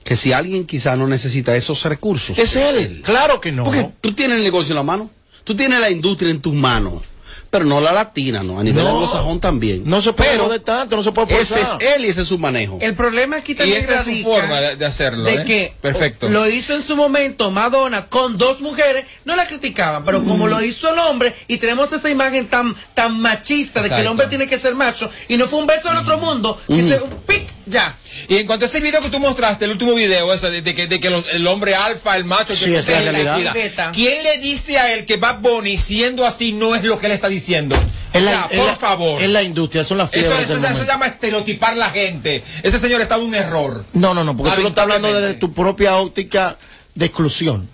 [0.04, 2.38] que si alguien quizá no necesita esos recursos.
[2.40, 3.66] Es él, claro que no.
[3.66, 5.10] Porque tú tienes el negocio en la mano,
[5.44, 7.02] tú tienes la industria en tus manos,
[7.50, 8.60] pero no la latina, ¿no?
[8.60, 8.92] A nivel No.
[8.92, 9.84] anglosajón también.
[9.86, 12.38] No se puede Pero tanto, no se puede ese es él y ese es su
[12.38, 12.78] manejo.
[12.82, 15.24] El problema aquí Y también esa es su forma de, hacerlo.
[15.24, 15.44] de ¿eh?
[15.46, 16.30] que Perfecto.
[16.30, 20.62] lo hizo en su momento Madonna con dos mujeres, no la criticaban, pero como lo
[20.62, 24.48] hizo el hombre y tenemos esa imagen tan tan machista de que el hombre tiene
[24.48, 27.96] que ser macho y no fue un beso del otro mundo, que se pic ya.
[28.28, 30.76] Y en cuanto a ese video que tú mostraste, el último video, ese de, de
[30.76, 33.38] que, de que los- el hombre alfa, el macho, Sí, que es la realidad.
[33.54, 33.92] vida.
[33.94, 37.12] ¿Quién le dice a él que Bad Bunny, siendo así, no es lo que él
[37.14, 37.76] está diciendo?
[38.14, 39.22] Es O la, sea, es por la- favor.
[39.22, 42.44] Es la industria, son las Eso, fiebres eso, del eso llama estereotipar la gente.
[42.64, 43.86] Ese señor está en un error.
[43.94, 46.58] No, no, no, porque tú lo estás hablando desde tu propia óptica
[46.96, 47.70] de exclusión.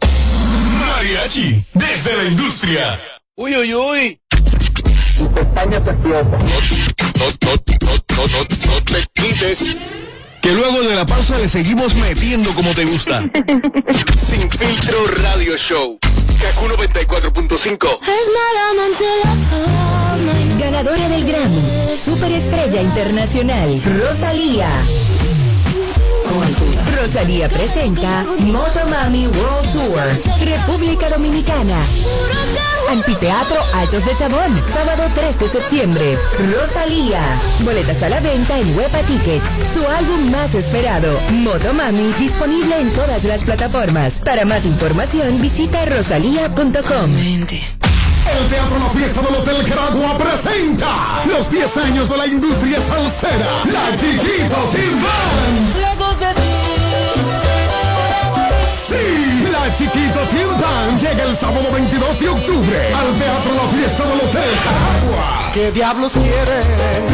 [0.80, 3.00] Mariachi, desde la industria.
[3.36, 4.20] Uy, uy, uy.
[5.20, 5.44] No, no,
[7.82, 9.60] no, no, no, no te quites.
[10.44, 13.22] Que luego de la pausa le seguimos metiendo como te gusta.
[14.18, 15.98] Sin filtro radio show.
[16.02, 18.00] Kaku 94.5.
[20.60, 24.70] Ganadora del Grammy, Superestrella Internacional, Rosalía.
[27.00, 31.78] Rosalía presenta Motomami World Tour, República Dominicana.
[32.90, 36.18] Anfiteatro Altos de Chabón, sábado 3 de septiembre.
[36.54, 37.22] Rosalía.
[37.64, 39.74] Boletas a la venta en Huepa Tickets.
[39.74, 44.20] Su álbum más esperado, Motomami, disponible en todas las plataformas.
[44.20, 47.12] Para más información, visita rosalía.com.
[48.34, 53.64] El Teatro La Fiesta del Hotel Caragua presenta los 10 años de la industria salsera,
[53.72, 54.43] la Chiquito
[61.44, 65.52] sábado 22 de octubre al Teatro La Fiesta del Hotel Caragua.
[65.54, 66.58] ¿Qué diablos quiere?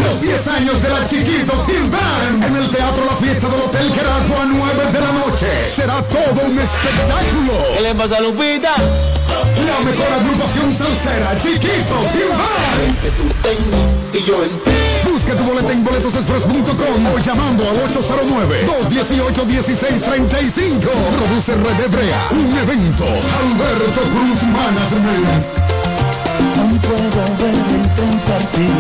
[0.04, 4.46] Los 10 años de la Chiquito Timban en el Teatro La Fiesta del Hotel Caragua,
[4.46, 5.48] 9 de la noche.
[5.76, 7.54] Será todo un espectáculo.
[7.74, 8.76] ¿Qué le pasa a Lupita?
[8.78, 12.86] La mejor agrupación salsera, Chiquito Timban.
[14.14, 14.99] Y yo en ti.
[15.30, 20.80] Busca tu boleta en boletosexpress.com o llamando al 809-218-1635.
[20.80, 22.30] Produce Red Hebrea.
[22.32, 23.06] Un evento.
[23.06, 25.46] Alberto Cruz Management.
[26.58, 28.74] Aún puedo ver el tren partir.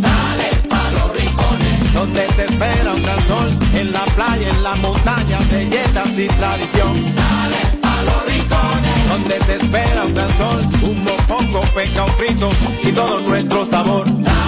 [0.00, 1.92] Dale pa' los rincones.
[1.92, 3.50] Donde te espera un gran sol.
[3.74, 6.94] En la playa, en la montaña, belletas y tradición.
[6.94, 9.08] Dale pa' los rincones.
[9.10, 10.66] Donde te espera un gran sol.
[10.80, 12.48] Un mopongo, peca, un frito
[12.82, 14.06] y todo nuestro sabor.
[14.22, 14.47] Dale.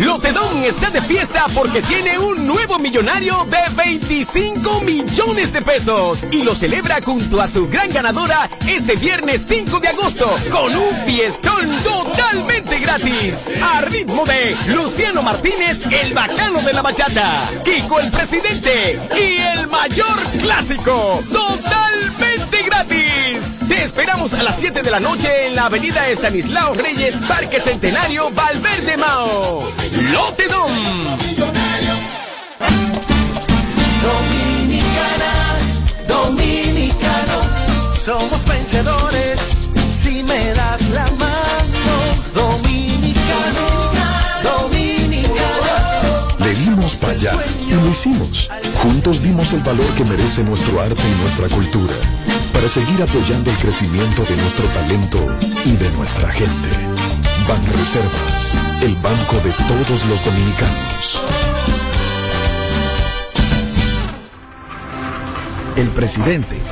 [0.00, 6.42] Lotedón está de fiesta porque tiene un nuevo millonario de 25 millones de pesos y
[6.42, 11.68] lo celebra junto a su gran ganadora este viernes 5 de agosto con un fiestón
[11.82, 13.52] totalmente gratis.
[13.62, 19.68] A ritmo de Luciano Martínez, el bacano de la bachata, Kiko el presidente y el
[19.68, 21.20] mayor clásico
[22.04, 23.60] totalmente gratis.
[23.68, 28.30] Te esperamos a las 7 de la noche en la avenida Estanislao Reyes, Parque Centenario,
[28.30, 29.60] Valverde Mao.
[30.12, 30.72] Lotedom.
[34.02, 35.56] Dominicana,
[36.06, 39.40] dominicano, somos vencedores
[40.02, 41.33] si me das la mano.
[47.00, 48.48] Para allá y lo hicimos.
[48.82, 51.94] Juntos dimos el valor que merece nuestro arte y nuestra cultura
[52.52, 55.18] para seguir apoyando el crecimiento de nuestro talento
[55.64, 56.68] y de nuestra gente.
[57.48, 61.20] Banreservas, el banco de todos los dominicanos.
[65.76, 66.62] El presidente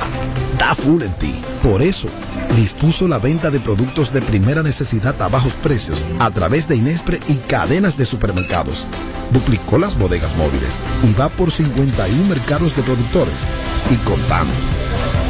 [0.57, 1.41] da full en ti.
[1.61, 2.07] Por eso,
[2.55, 7.19] dispuso la venta de productos de primera necesidad a bajos precios a través de Inespre
[7.27, 8.85] y cadenas de supermercados.
[9.31, 13.45] Duplicó las bodegas móviles y va por 51 mercados de productores.
[13.89, 14.53] Y contando.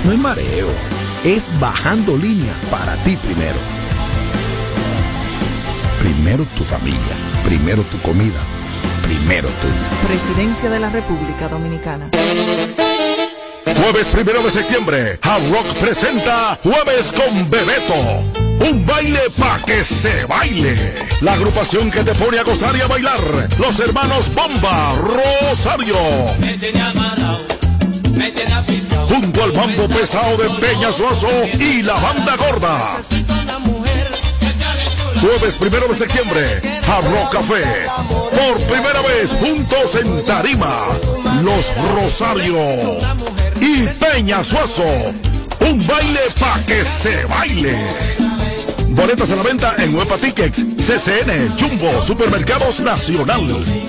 [0.06, 0.68] No es mareo,
[1.24, 3.58] es bajando línea para ti primero.
[6.02, 8.40] Primero tu familia, primero tu comida,
[9.04, 10.08] primero tú.
[10.08, 12.10] Presidencia de la República Dominicana.
[13.78, 18.24] Jueves primero de septiembre, Hard Rock presenta Jueves con Bebeto.
[18.60, 20.76] Un baile pa' que se baile.
[21.22, 23.20] La agrupación que te pone a gozar y a bailar.
[23.60, 25.98] Los hermanos Bomba Rosario.
[29.10, 32.98] Junto al bambo pesado de Peña Suazo y la banda gorda.
[35.22, 37.64] Jueves primero de septiembre, Hard Rock Café.
[38.08, 40.78] Por primera vez juntos en Tarima.
[41.42, 42.98] Los Rosario
[43.62, 44.84] y Peña Suazo.
[45.60, 47.76] Un baile pa' que se baile.
[48.90, 53.42] Boletas a la venta en Huepa Tickets, CCN, Jumbo, Supermercados Nacional.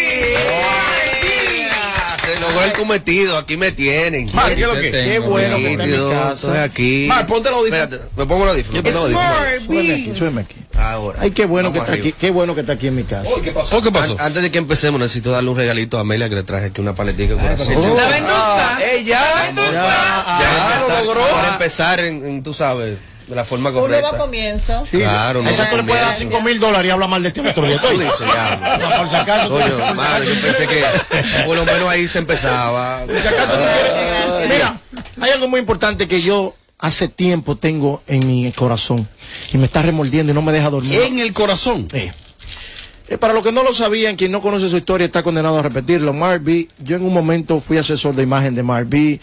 [2.34, 4.30] Se logró el cometido, aquí me tienen.
[4.34, 4.90] Mar, ¿qué es lo que?
[4.90, 6.32] Qué bueno que está en mi casa.
[6.34, 7.06] Estoy aquí.
[7.08, 7.82] Mar, ponte el audífono.
[7.82, 8.82] Espérate, me pongo el audífono.
[8.82, 9.66] me pongo el audífono.
[9.66, 10.56] Súbeme aquí, súbeme aquí.
[10.78, 11.18] Ahora.
[11.22, 13.30] Ay, qué bueno que está aquí, qué bueno que está aquí en mi casa.
[13.42, 13.82] ¿Qué pasó?
[13.82, 14.12] ¿Qué pasó?
[14.12, 16.80] An- Antes de que empecemos, necesito darle un regalito a Amelia que le traje aquí
[16.80, 17.34] una paletica.
[17.34, 17.74] con aceite.
[17.74, 18.78] La vendusa.
[18.92, 19.52] ¡Ey, ya!
[19.54, 21.20] Ya, lo logró.
[21.28, 22.98] Para empezar, en, tú sabes,
[23.30, 24.18] de la forma Un nuevo correcta.
[24.18, 24.82] comienzo.
[24.90, 25.48] Claro, no.
[25.48, 27.80] Esa tú le puedes dar 5 mil dólares y habla mal de ti otro día.
[27.80, 28.76] Tú dices, ya.
[28.78, 29.48] No, por si acaso.
[29.48, 30.84] Coño, yo pensé que
[31.46, 33.06] por lo menos ahí se empezaba.
[33.06, 34.80] Por si acaso tú Mira,
[35.20, 39.06] hay algo muy importante que yo hace tiempo tengo en mi corazón
[39.52, 41.00] y me está remordiendo y no me deja dormir.
[41.02, 41.86] En el corazón.
[41.92, 42.10] Eh.
[43.10, 45.62] Eh, para los que no lo sabían, quien no conoce su historia está condenado a
[45.62, 46.12] repetirlo.
[46.12, 49.18] Mark B, yo en un momento fui asesor de imagen de Mark B,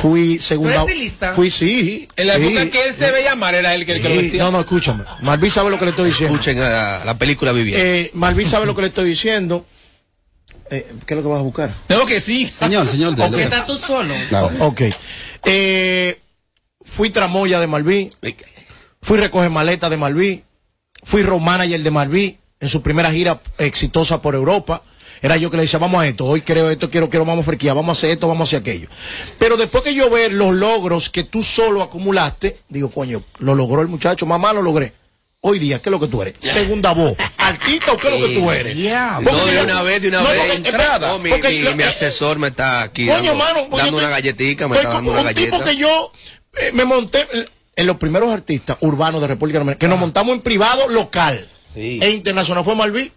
[0.00, 0.76] fui segunda...
[0.76, 1.32] ¿Tú eres estilista?
[1.34, 2.06] Fui, sí.
[2.14, 2.44] En la sí.
[2.46, 4.44] época que él se veía mal era él que, el que lo vestía.
[4.44, 5.02] no, no, escúchame.
[5.22, 6.34] Mark B sabe lo que le estoy diciendo.
[6.36, 7.84] Escuchen a la, la película Viviendo.
[7.84, 9.66] Eh, Marvin sabe lo que le estoy diciendo.
[10.70, 11.74] Eh, ¿Qué es lo que vas a buscar?
[11.88, 12.46] Tengo que sí.
[12.46, 13.20] Señor, señor.
[13.20, 14.14] ¿O qué estás tú solo?
[14.60, 14.82] O- ok.
[15.46, 16.16] Eh,
[16.80, 18.08] fui tramoya de Malví.
[19.00, 20.44] Fui recoger maleta de Malví.
[21.02, 24.82] Fui road manager de Malví en su primera gira exitosa por Europa.
[25.20, 27.46] Era yo que le decía, vamos a esto, hoy creo esto, quiero, quiero, vamos a
[27.50, 28.88] friquear, vamos a hacer esto, vamos a hacer aquello.
[29.38, 33.82] Pero después que yo ver los logros que tú solo acumulaste, digo, coño, lo logró
[33.82, 34.94] el muchacho, mamá lo logré.
[35.44, 36.34] Hoy día, ¿qué es lo que tú eres?
[36.40, 37.14] Segunda voz.
[37.36, 38.76] ¿Artista o qué es lo que tú eres?
[38.76, 40.54] No, de yo- una vez, de una No, vez.
[40.56, 41.08] entrada.
[41.08, 43.92] No, mi, porque mi- lo- mi asesor me está aquí Coño, dando, mano, porque dando
[44.00, 45.70] yo una galletica, me estoy está dando una un tipo galleta.
[45.70, 46.12] que yo
[46.60, 47.44] eh, me monté en-
[47.74, 52.10] en los primeros artistas urbanos de República Dominicana, que nos montamos en privado local e
[52.10, 52.64] internacional.
[52.64, 53.12] Fue Malví.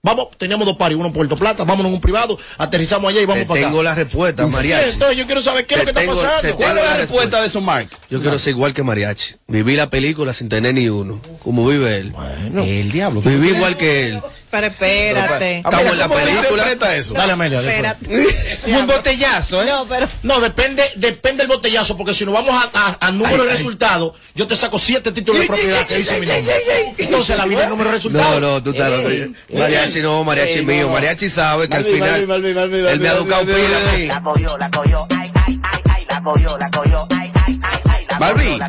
[0.00, 3.26] Vamos, teníamos dos paris, uno en Puerto Plata, vámonos en un privado, aterrizamos allá y
[3.26, 3.68] vamos Te para acá.
[3.68, 4.90] tengo la respuesta, Sí, mariachi.
[4.92, 6.56] entonces yo quiero saber qué es lo que está pasando.
[6.56, 7.88] ¿Cuál es la la respuesta de eso, Mark?
[8.08, 9.34] Yo quiero ser igual que mariachi.
[9.48, 11.20] Viví la película sin tener ni uno.
[11.42, 12.12] Como vive él.
[12.54, 13.20] El diablo.
[13.22, 14.22] Viví igual que él.
[14.50, 15.56] Pero espérate.
[15.58, 16.94] Estamos en la ¿Cómo película.
[16.94, 17.14] eso?
[17.14, 17.60] Dale, Amelia.
[17.60, 18.26] Espérate.
[18.66, 19.66] Un botellazo, ¿eh?
[19.66, 20.08] No, pero.
[20.22, 24.12] No, depende, depende del botellazo, porque si nos vamos a, a- a número de resultados,
[24.34, 26.54] yo te saco siete títulos de propiedad que dice mi nombre.
[26.98, 28.40] Entonces la vida es número de resultados.
[28.40, 29.08] No, no, tú estás loco.
[29.52, 30.86] Mariachi no, mariachi mío.
[30.86, 30.92] no.
[30.94, 32.20] Mariachi sabe que al final.
[32.20, 34.02] Él me ha educado pila a Malví.
[34.02, 34.06] mí.
[34.08, 37.08] La cogió, la cogió, ay, ay, ay, ay, la cogió, la cogió,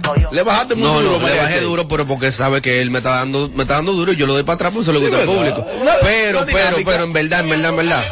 [0.04, 0.30] cogió.
[0.32, 3.00] le bajaste muy No, duro, no, le bajé duro, pero porque sabe que él me
[3.00, 5.00] está dando, me está dando duro y yo lo doy para atrás porque se lo
[5.00, 5.56] Sí, gusta al ¿verdad?
[5.56, 5.68] público.
[6.02, 8.04] Pero, pero, pero en verdad, en verdad, en verdad.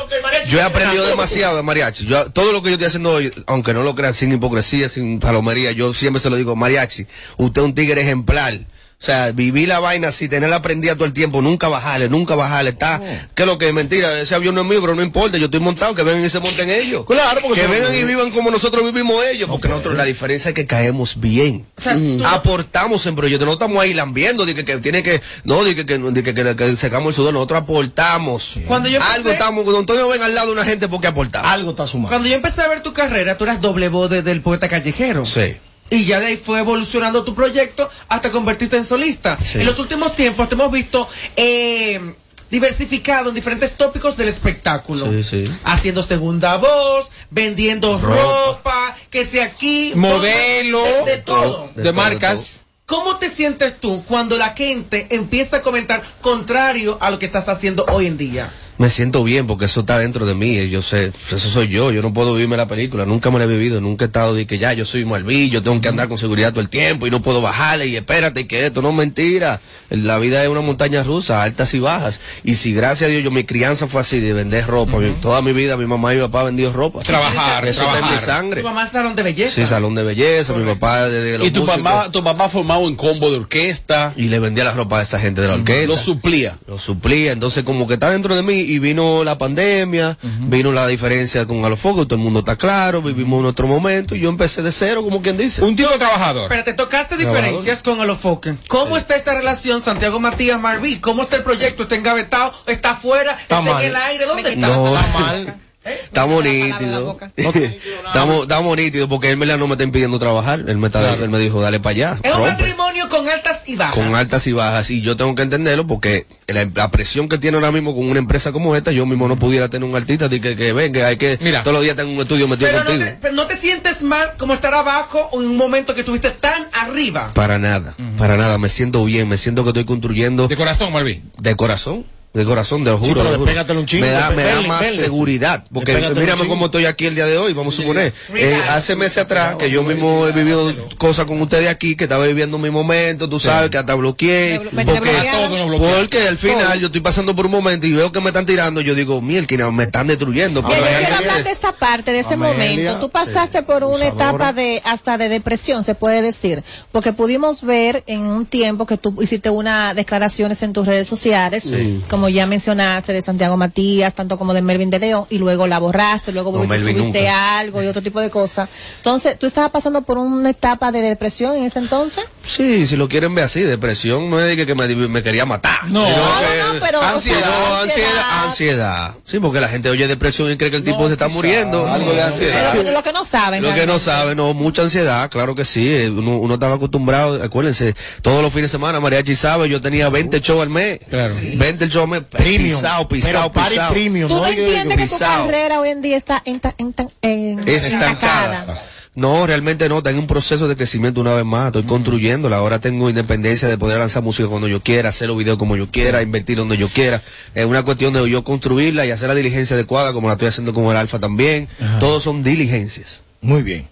[0.48, 2.06] Yo he aprendido demasiado de mariachi.
[2.06, 5.20] Yo, todo lo que yo estoy haciendo hoy, aunque no lo crean, sin hipocresía, sin
[5.20, 7.06] palomería, yo siempre se lo digo, mariachi,
[7.38, 8.60] usted es un tigre ejemplar.
[9.00, 12.72] O sea, viví la vaina así, tenerla prendida todo el tiempo, nunca bajarle, nunca bajarle.
[12.72, 13.00] Está,
[13.36, 15.60] que lo que es mentira, ese avión no es mío, pero no importa, yo estoy
[15.60, 17.06] montado, que vengan y se monten ellos.
[17.06, 20.56] Claro, porque que vengan y vivan como nosotros vivimos ellos, porque nosotros la diferencia es
[20.56, 21.68] que caemos bien.
[21.78, 25.22] O sea, tú- Aportamos en proyectos, no estamos ahí lambiendo, de que, que tiene que,
[25.44, 28.56] no, de que, que, de que, que- que secamos el sudor, nosotros aportamos.
[28.66, 31.48] Cuando yo Algo empecé- estamos, don Antonio ven al lado de una gente porque aportamos.
[31.52, 32.10] Algo está sumando.
[32.10, 35.24] Cuando yo empecé a ver tu carrera, tú eras doble voz de- del poeta callejero.
[35.24, 35.56] Sí.
[35.90, 39.38] Y ya de ahí fue evolucionando tu proyecto hasta convertirte en solista.
[39.42, 39.60] Sí.
[39.60, 42.14] En los últimos tiempos te hemos visto eh,
[42.50, 45.10] diversificado en diferentes tópicos del espectáculo.
[45.12, 45.54] Sí, sí.
[45.64, 49.94] Haciendo segunda voz, vendiendo ropa, que sea aquí.
[49.96, 50.84] Modelo.
[51.06, 51.72] De, de todo.
[51.76, 52.62] De, De todo, marcas.
[52.86, 57.50] ¿Cómo te sientes tú cuando la gente empieza a comentar contrario a lo que estás
[57.50, 58.50] haciendo hoy en día?
[58.78, 60.70] Me siento bien porque eso está dentro de mí.
[60.70, 61.92] Yo sé, eso soy yo.
[61.92, 63.06] Yo no puedo vivirme la película.
[63.06, 63.82] Nunca me la he vivido.
[63.82, 66.52] Nunca he estado de que ya yo soy Malví, yo tengo que andar con seguridad
[66.52, 69.62] todo el tiempo y no puedo bajarle y espérate y que esto no es mentira.
[69.90, 72.20] La vida es una montaña rusa, altas y bajas.
[72.44, 74.98] Y si gracias a Dios yo mi crianza fue así de vender ropa.
[75.22, 77.00] Toda mi vida mi mamá y mi papá vendido ropa.
[77.02, 78.20] Trabajar, Eso está en mi trabajar.
[78.26, 78.62] sangre.
[78.62, 79.56] Tu mamá es salón de belleza.
[79.56, 81.82] Sí, salón de belleza, mi papá desde los Y tu músicos.
[81.84, 84.14] mamá, tu mamá formado en combo de orquesta.
[84.18, 85.88] Y le vendía la ropa a esa gente de la orquesta.
[85.88, 86.58] Lo suplía.
[86.68, 87.32] Lo suplía.
[87.32, 91.64] Entonces, como que está dentro de mí y vino la pandemia, vino la diferencia con
[91.64, 95.22] Alofoco, todo el mundo está claro, vivimos nuestro momento y yo empecé de cero, como
[95.22, 95.64] quien dice.
[95.64, 96.50] Un tipo trabajador.
[96.50, 98.56] Pero te tocaste diferencias con Alofoque.
[98.68, 101.00] ¿Cómo está esta relación Santiago Matías Marví?
[101.00, 101.84] ¿Cómo está el proyecto?
[101.84, 102.54] ¿Está engavetado?
[102.68, 103.38] ¿Está afuera?
[103.40, 104.26] ¿Está, en el aire?
[104.26, 104.68] ¿Dónde está?
[104.68, 104.96] No.
[104.96, 105.56] Está mal.
[105.88, 107.18] Estamos nítidos.
[107.36, 110.64] Estamos, estamos nítidos porque él me la- no me está impidiendo trabajar.
[110.68, 112.20] Él me, está, él me dijo, dale para allá.
[112.24, 112.52] Es un rompe".
[112.52, 113.96] matrimonio con altas y bajas.
[113.96, 117.58] con altas y bajas y yo tengo que entenderlo porque la, la presión que tiene
[117.58, 120.42] ahora mismo con una empresa como esta yo mismo no pudiera tener un artista de
[120.42, 123.06] que, que venga hay que todos los días tengo un estudio metido Pero no, contigo
[123.10, 126.32] te, pero no te sientes mal como estar abajo o en un momento que estuviste
[126.32, 127.32] tan arriba.
[127.34, 131.22] para nada para nada me siento bien me siento que estoy construyendo De corazón, Malví.
[131.38, 132.06] de corazón
[132.38, 133.14] de corazón, te lo juro.
[133.14, 133.46] pero te lo juro.
[133.46, 135.66] despégatelo un chingo, me da, me da más seguridad.
[135.74, 138.14] Porque mírame cómo estoy aquí el día de hoy, vamos a suponer.
[138.36, 142.26] Eh, hace meses atrás, que yo mismo he vivido cosas con ustedes aquí, que estaba
[142.26, 144.60] viviendo mi momento, tú sabes, que hasta bloqueé.
[144.60, 148.82] Porque, al final yo estoy pasando por un momento y veo que me están tirando,
[148.82, 150.62] yo digo, mielquina, me están destruyendo.
[150.62, 153.00] Pero yo quiero hablar de esa parte, de ese Amelia, momento.
[153.00, 158.04] Tú pasaste por una etapa de hasta de depresión, se puede decir, porque pudimos ver
[158.08, 162.02] en un tiempo que tú hiciste unas declaraciones en tus redes sociales, Sí.
[162.28, 165.80] Como ya mencionaste, de Santiago Matías, tanto como de Melvin de León, y luego la
[165.80, 167.58] borraste, luego No, subiste nunca.
[167.60, 168.68] algo y otro tipo de cosas.
[168.98, 172.26] Entonces, ¿tú estabas pasando por una etapa de depresión en ese entonces?
[172.44, 175.46] Sí, si lo quieren ver así, depresión no es de que, que me, me quería
[175.46, 175.90] matar.
[175.90, 176.02] No.
[176.02, 178.44] No, que- no, no, pero, o ansiedad, sea, no, ansiedad, ansiedad.
[178.46, 179.16] ansiedad.
[179.24, 181.88] Sí, porque la gente oye depresión y cree que el tipo se está muriendo.
[181.88, 182.74] Algo de ansiedad.
[182.76, 183.62] Pero lo que no saben.
[183.64, 184.04] Lo que no realmente.
[184.06, 185.88] sabe, no, mucha ansiedad, claro que sí.
[185.96, 190.10] eh, Uno, uno estaba acostumbrado, acuérdense, todos los fines de semana, Mariachi sabe, yo tenía
[190.10, 191.00] 20 shows al mes.
[191.10, 191.34] Claro.
[191.42, 192.82] 20 shows al mes, Premium.
[193.08, 196.96] pisado, Pero premium, ¿Tú no entiendes que tu carrera hoy en día está en, en,
[197.22, 198.82] en, Es estancada.
[199.18, 202.78] No, realmente no, está en un proceso de crecimiento una vez más, estoy construyéndola, ahora
[202.78, 206.22] tengo independencia de poder lanzar música cuando yo quiera, hacer los videos como yo quiera,
[206.22, 207.24] invertir donde yo quiera,
[207.56, 210.72] es una cuestión de yo construirla y hacer la diligencia adecuada como la estoy haciendo
[210.72, 211.68] con el Alfa también,
[212.00, 213.24] todos son diligencias.
[213.42, 213.88] Muy bien.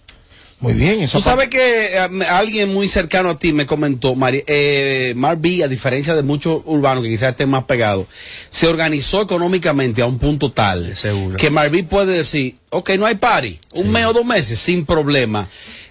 [0.58, 1.02] Muy bien.
[1.02, 1.98] Eso Tú sabes que eh,
[2.30, 6.62] alguien muy cercano a ti me comentó, Mari, eh, Mar B, a diferencia de muchos
[6.64, 8.06] urbanos que quizás estén más pegados,
[8.48, 11.36] se organizó económicamente a un punto tal Seguro.
[11.36, 14.84] que Mar B puede decir, ok, no hay party, un mes o dos meses, sin
[14.86, 15.48] problema.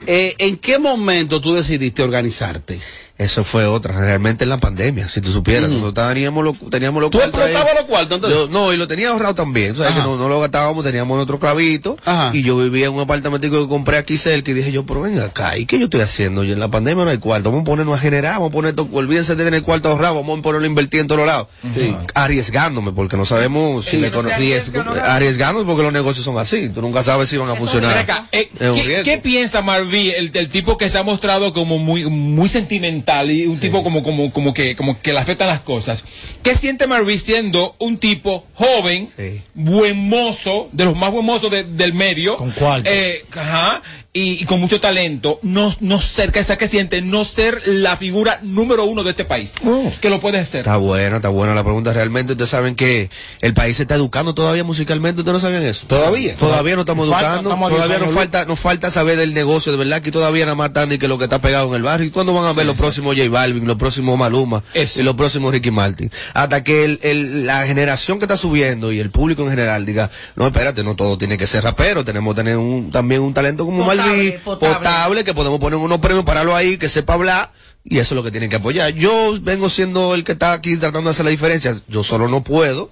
[0.08, 2.80] Eh, ¿En qué momento tú decidiste organizarte?
[3.18, 7.12] Eso fue otra, realmente en la pandemia, si tú supieras, nosotros teníamos los, teníamos los
[7.12, 8.38] ¿Tú explotabas los cuartos entonces?
[8.42, 11.16] Yo- no, y lo tenía ahorrado también, o sea, que no, no lo gastábamos, teníamos
[11.16, 12.32] nuestro clavito, Ajá.
[12.36, 15.24] y yo vivía en un apartamentico que compré aquí cerca, y dije yo, pero venga
[15.24, 16.44] acá, ¿y qué yo estoy haciendo?
[16.44, 18.70] Y en la pandemia no hay cuarto, vamos a ponernos a generar, vamos a poner
[18.72, 21.48] esto, olvídense de tener cuarto ahorrado, vamos a ponerlo a invertir en todos lados.
[21.74, 21.96] Sí.
[22.16, 24.92] Arriesgándome, porque no sabemos si Sí, la ¿no?
[25.02, 27.94] Arriesgándome porque los negocios son así, tú nunca sabes si van a funcionar.
[27.94, 31.78] Ven acá, eh, ¿qué, qué piensa Marví, el, el tipo que se ha mostrado como
[31.78, 35.62] muy muy sentimental y un tipo como como como que como que le afectan las
[35.62, 36.04] cosas?
[36.44, 39.42] ¿Qué siente Marví siendo un tipo joven, Sí.
[39.54, 42.38] buen mozo, de los más buen mozos de- del medio?
[42.38, 42.90] Con cuarto.
[42.92, 43.82] Eh, ajá.
[44.18, 47.98] Y, y con mucho talento, no, no ser, que esa que siente, no ser la
[47.98, 49.56] figura número uno de este país.
[50.00, 50.62] Que lo puede ser.
[50.62, 51.92] Está buena, está buena la pregunta.
[51.92, 53.10] Realmente ustedes saben que
[53.42, 55.20] el país se está educando todavía musicalmente.
[55.20, 55.86] ¿Ustedes no sabían eso?
[55.88, 56.34] ¿Todavía?
[56.38, 57.50] Todavía no estamos Falta, educando.
[57.50, 59.74] estamos todavía nos falta, nos falta saber del negocio.
[59.74, 61.84] De verdad que todavía nada más están y que lo que está pegado en el
[61.84, 62.08] barrio.
[62.08, 65.02] ¿Y cuándo van a ver los próximos J Balvin, los próximos Maluma Eso.
[65.02, 66.10] y los próximos Ricky Martin?
[66.34, 70.10] Hasta que el, el- la generación que está subiendo y el público en general diga,
[70.38, 72.06] no, espérate, no todo tiene que ser rapero.
[72.06, 74.76] Tenemos que tener un, también un talento como Potable, potable.
[74.78, 77.52] potable, que podemos poner unos premios, pararlo ahí, que sepa hablar.
[77.84, 78.94] Y eso es lo que tienen que apoyar.
[78.94, 81.80] Yo vengo siendo el que está aquí tratando de hacer la diferencia.
[81.88, 82.90] Yo solo no puedo.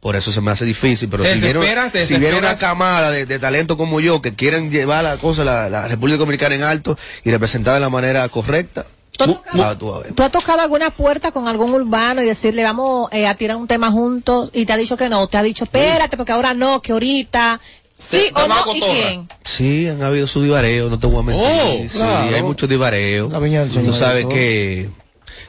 [0.00, 1.08] Por eso se me hace difícil.
[1.08, 4.70] Pero ¿Te si viene, si viene una camada de, de talento como yo que quieren
[4.70, 8.84] llevar la cosa, la, la República Dominicana en alto y representar de la manera correcta,
[9.16, 10.12] ¿Tú has ah, tocado- tú a ver.
[10.12, 13.66] ¿Tú has tocado alguna puerta con algún urbano y decirle vamos eh, a tirar un
[13.66, 15.26] tema juntos y te ha dicho que no?
[15.28, 17.60] Te ha dicho espérate porque ahora no, que ahorita.
[18.10, 19.28] Sí o no, ¿y quién?
[19.44, 21.46] Sí, han habido su divareo, no te voy a mentir.
[21.46, 22.36] Oh, sí, claro.
[22.36, 23.28] hay mucho divareo.
[23.30, 24.88] La viña del Tú sabes que,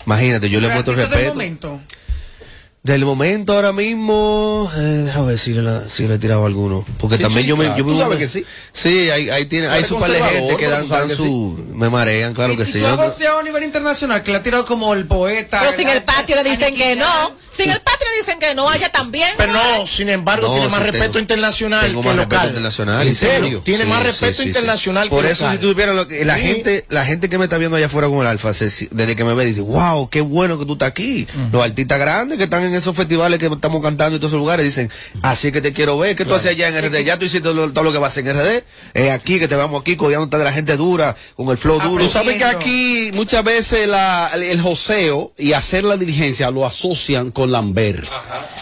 [0.05, 1.79] imagínate, yo le muestro respeto.
[2.85, 6.85] Del momento ahora mismo, eh, a ver si le, si le he tirado alguno.
[6.99, 7.65] Porque Sí, también sí, yo me.
[7.69, 8.45] Yo Tú me- sabes que sí.
[8.73, 11.65] Sí, hay, hay, tiene, Tú hay su par de gente que dan, tú su.
[11.73, 12.73] Me marean, claro que ¿Y sí.
[12.73, 15.61] tú Yo no- a nivel internacional, que le ha tirado como el poeta.
[15.61, 17.33] Pero sin el patio le dicen que no.
[17.49, 19.29] Sin el patio le dicen que no, allá también.
[19.35, 22.29] Pero no, sin embargo, No, tiene más respeto tengo- internacional tengo que más local.
[22.29, 23.07] respeto internacional.
[23.07, 23.61] ¿En serio?
[23.63, 25.57] Tiene más respeto internacional Por que eso, local.
[25.57, 28.09] si tú supieras lo que la gente, la gente que me está viendo allá afuera
[28.09, 31.25] con el alfa, desde que me ve, dice, wow, qué bueno que tú estás aquí.
[31.51, 34.65] Los artistas grandes que están en esos festivales que estamos cantando en todos esos lugares
[34.65, 34.89] dicen,
[35.21, 37.71] así que te quiero ver, que tú haces allá en RD, ya tú hiciste lo-
[37.73, 38.63] todo lo que vas a hacer en RD,
[38.93, 42.03] es aquí que te vamos aquí codeándote de la gente dura, con el flow duro.
[42.03, 47.31] Tú sabes que aquí muchas veces la- el joseo y hacer la diligencia lo asocian
[47.31, 48.05] con Lambert.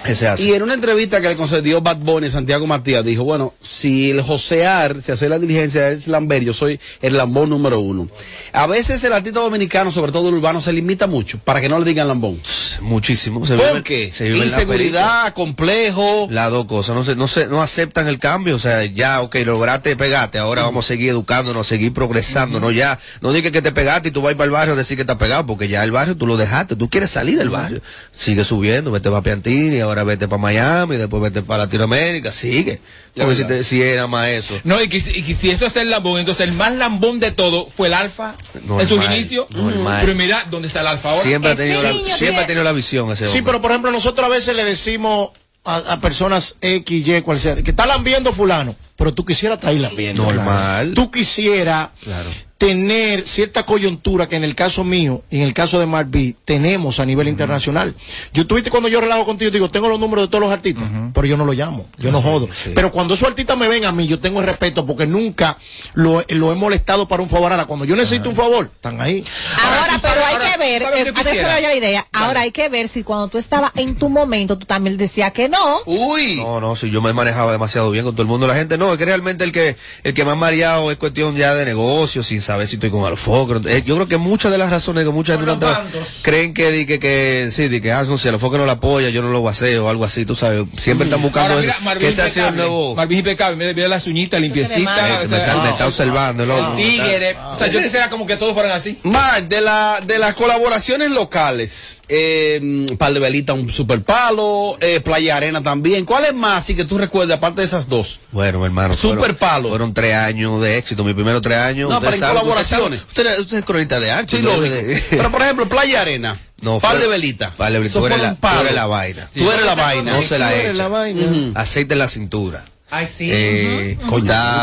[0.04, 0.44] Hace.
[0.44, 4.22] Y en una entrevista que le concedió Bad Bunny, Santiago Matías dijo, bueno, si el
[4.22, 8.08] josear, si hacer la diligencia es Lambert, yo soy el lambón número uno.
[8.52, 11.80] A veces el artista dominicano, sobre todo el urbano, se limita mucho para que no
[11.80, 12.40] le digan lambón.
[12.82, 13.46] Muchísimo.
[13.46, 14.12] Se ¿Por vive- qué?
[14.12, 16.28] se vive en la Inseguridad, complejo.
[16.30, 19.36] Las dos cosas, no se, no se, no aceptan el cambio, o sea, ya, ok,
[19.46, 23.72] lograste pegarte, ahora vamos a seguir educándonos, seguir progresando, no ya, no digas que te
[23.72, 25.92] pegaste y tú vas para el barrio a decir que estás pegado, porque ya el
[25.92, 27.82] barrio tú lo dejaste, tú quieres salir del barrio,
[28.12, 32.82] sigue subiendo, vete para Piantini, ahora vete para Miami, después vete para Latinoamérica, sigue,
[33.16, 34.60] porque si, te- si era más eso.
[34.64, 37.20] No, y que, si- y que si eso es el lambón, entonces el más lambón
[37.20, 38.36] de todo fue el alfa
[38.80, 39.48] en sus inicios.
[39.56, 40.02] normal.
[40.04, 41.22] Pero mira, ¿dónde está el alfa ahora?
[41.24, 43.44] Siempre ha tenido, la, siempre ha tenido la visión ese Sí, hombre.
[43.44, 45.30] pero por ejemplo, nosotros a veces le decimos
[45.64, 49.70] a, a personas X, Y, cual sea, que está lambiendo fulano, pero tú quisieras estar
[49.72, 50.24] ahí lambiendo.
[50.24, 50.94] Normal.
[50.96, 52.30] Tú quisieras Claro.
[52.64, 56.34] Tener cierta coyuntura que en el caso mío y en el caso de Mark B
[56.46, 57.94] tenemos a nivel internacional.
[58.34, 61.28] Yo tuviste cuando yo relajo contigo, digo, tengo los números de todos los artistas, pero
[61.28, 62.48] yo no lo llamo, yo no jodo.
[62.74, 65.58] Pero cuando esos artistas me ven a mí, yo tengo el respeto porque nunca
[65.94, 67.52] lo, lo he molestado para un favor.
[67.52, 69.26] Ahora, cuando yo necesito un favor, están ahí.
[69.62, 71.48] Ahora, pero hay ahora, que ver, ¿sabes eh, a ver si quisiera?
[71.48, 72.08] me vaya la idea.
[72.14, 75.50] Ahora hay que ver si cuando tú estabas en tu momento, tú también decías que
[75.50, 75.82] no.
[75.86, 76.38] Uy.
[76.38, 78.94] No, no, si yo me manejaba demasiado bien con todo el mundo, la gente no,
[78.94, 82.40] es que realmente el que el que más mareado es cuestión ya de negocio, sin
[82.40, 83.62] saber si estoy con Alfocro.
[83.68, 85.84] Eh, yo creo que muchas de las razones que muchas durante la-
[86.22, 89.10] creen que, di que, que sí, di que ah, no, si Alfocro no la apoya,
[89.10, 91.76] yo no lo voy a hacer o algo así, tú sabes, siempre están buscando Ahora
[91.82, 95.10] mira, que ese ha sido el nuevo Marvin impecable, mira, mira las uñitas limpiecitas.
[95.10, 96.74] Eh, o me, está, me está observando, loco.
[96.76, 97.36] tigre.
[97.52, 99.00] O sea, yo quisiera como que todos fueran así.
[99.04, 105.00] Mar, de, la, de las colaboraciones locales, eh, Pal de Velita, un super palo, eh,
[105.02, 106.06] Playa Arena también.
[106.06, 108.20] ¿Cuál es más así que tú recuerdas, aparte de esas dos?
[108.32, 108.94] Bueno, mi hermano.
[108.94, 109.70] Super fueron- palo.
[109.70, 111.90] Fueron tres años de éxito, mis primeros tres años.
[111.90, 112.10] No, saben-
[112.42, 113.02] colaboraciones.
[113.02, 114.38] Usted, usted es cronista de arte.
[114.38, 114.56] Sí, ¿no?
[114.56, 114.76] lógico.
[115.12, 117.56] Pero por ejemplo, Playa Arena, No, fue- de Velita.
[117.56, 117.92] Pal de Velita.
[117.92, 118.56] Eso Tú eres fue la- un palo.
[118.60, 119.30] tú eres la vaina.
[119.34, 120.12] Tú eres la vaina.
[120.14, 120.74] No se la echa.
[120.74, 121.22] la vaina.
[121.24, 121.52] Ujú.
[121.56, 122.66] Aceite en la cintura.
[122.90, 123.28] Ay, sí.
[123.34, 123.98] Eh,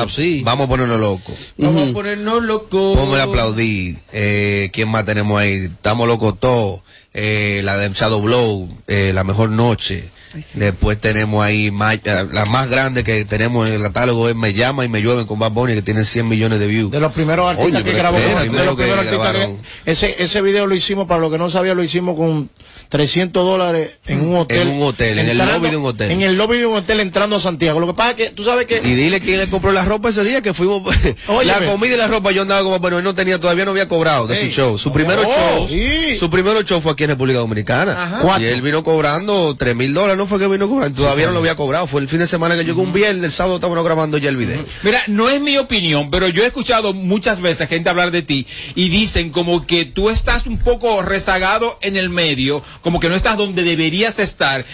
[0.09, 0.43] sí.
[0.45, 1.35] Vamos a ponernos locos.
[1.57, 2.97] Vamos a ponernos locos.
[2.97, 3.99] Ponme a aplaudir.
[4.13, 5.65] Eh, ¿Quién más tenemos ahí?
[5.65, 6.81] Estamos locos todos.
[7.13, 10.09] Eh, la de Shadow Blow, eh, La Mejor Noche.
[10.55, 11.67] Después tenemos ahí
[12.05, 15.27] eh, la más grande que tenemos en el catálogo es Me Llama y Me Llueven
[15.27, 16.91] con Bad Bunny que tiene 100 millones de views.
[16.93, 19.33] De los primeros artistas Oye, que grabó espera, con- de primero los que primeros artistas
[19.33, 19.57] grabaron.
[19.85, 22.49] que- ese, ese video lo hicimos, para los que no sabían, lo hicimos con
[22.91, 24.63] 300 dólares en un hotel.
[24.63, 26.11] En un hotel, en el lobby de un hotel.
[26.11, 27.79] En el lobby de un hotel entrando a Santiago.
[27.81, 28.79] Lo que pasa es que tú sabes que...
[28.79, 30.83] Y dile quién le compró la ropa ese día que fuimos.
[31.45, 33.87] la comida y la ropa yo andaba como, bueno, él no tenía, todavía no había
[33.89, 34.51] cobrado de Ey.
[34.51, 34.79] su show.
[34.79, 36.17] Su primer Oh, show, sí.
[36.17, 38.03] su primer show fue aquí en República Dominicana.
[38.03, 38.41] Ajá.
[38.41, 41.39] Y él vino cobrando tres mil dólares, no fue que vino cobrando, todavía no lo
[41.39, 41.87] había cobrado.
[41.87, 44.37] Fue el fin de semana que llegó un viernes, el sábado estábamos grabando ya el
[44.37, 44.65] video.
[44.83, 48.47] Mira, no es mi opinión, pero yo he escuchado muchas veces gente hablar de ti
[48.75, 53.15] y dicen como que tú estás un poco rezagado en el medio, como que no
[53.15, 54.65] estás donde deberías estar,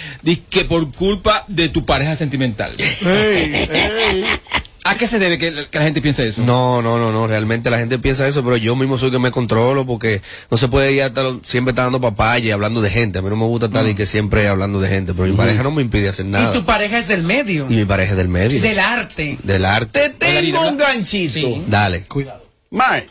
[0.50, 2.72] que por culpa de tu pareja sentimental.
[4.84, 6.42] ¿A qué se debe que, que la gente piense eso?
[6.42, 9.32] No, no, no, no, realmente la gente piensa eso, pero yo mismo soy que me
[9.32, 12.90] controlo porque no se puede ir hasta lo- siempre estar dando papaya y hablando de
[12.90, 13.18] gente.
[13.18, 15.64] A mí no me gusta estar de que siempre hablando de gente, pero mi pareja
[15.64, 16.54] no me impide hacer nada.
[16.54, 17.66] Y tu pareja es del medio.
[17.68, 18.61] Y mi pareja es del medio.
[18.61, 19.36] Del arte.
[19.42, 20.11] Del arte.
[20.20, 21.64] Tengo un ganchito.
[21.66, 22.04] Dale.
[22.04, 22.46] Cuidado.
[22.70, 23.04] Mar,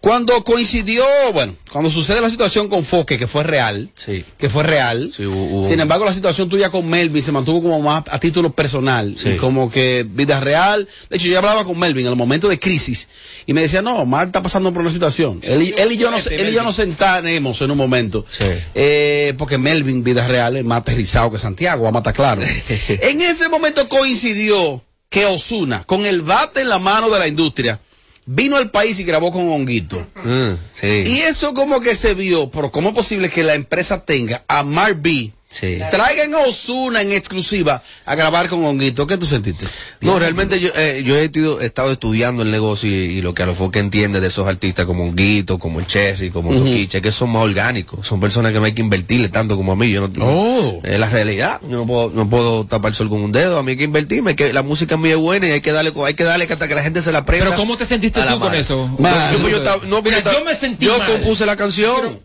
[0.00, 4.24] cuando coincidió, bueno, cuando sucede la situación con Foque, que fue real, Sí.
[4.38, 7.62] que fue real, Sí, hubo- hubo- sin embargo la situación tuya con Melvin se mantuvo
[7.62, 9.30] como más a título personal, Sí.
[9.30, 10.88] y como que vida real.
[11.08, 13.08] De hecho, yo hablaba con Melvin en el momento de crisis
[13.46, 15.40] y me decía, no, Mar está pasando por una situación.
[15.42, 18.44] Él, y- él y yo nos, él y yo nos sentaremos en un momento, Sí.
[18.74, 22.42] eh, porque Melvin, vida real, es más aterrizado que Santiago, a estar claro.
[22.88, 27.80] en ese momento coincidió que Osuna, con el bate en la mano de la industria,
[28.26, 30.06] vino al país y grabó con Honguito.
[30.14, 31.04] Mm, sí.
[31.06, 34.62] Y eso como que se vio, pero ¿cómo es posible que la empresa tenga a
[34.62, 35.80] Mark B Sí.
[35.90, 39.04] Traigan a Osuna en exclusiva a grabar con Honguito.
[39.08, 39.66] ¿Qué tú sentiste?
[40.00, 43.42] No, realmente yo, eh, yo he, he estado estudiando el negocio y, y lo que
[43.42, 46.60] a lo que entiende de esos artistas como Honguito, como el Cherry, como Ujú.
[46.60, 48.06] Toquiche, que son más orgánicos.
[48.06, 49.90] Son personas que no hay que invertirle tanto como a mí.
[49.90, 50.80] Yo no, no- Oh.
[50.84, 51.60] es la realidad.
[51.68, 53.58] Yo no puedo, no puedo tapar el sol con un dedo.
[53.58, 55.92] A mí hay que invertirme, que la música mía es buena y hay que darle,
[56.06, 57.46] hay que darle hasta que la gente se la aprenda.
[57.46, 58.88] Pero ¿cómo te sentiste tú con eso?
[58.98, 61.08] Yo, yo no, Mira, yo, me sentí yo mal.
[61.10, 62.20] compuse la canción.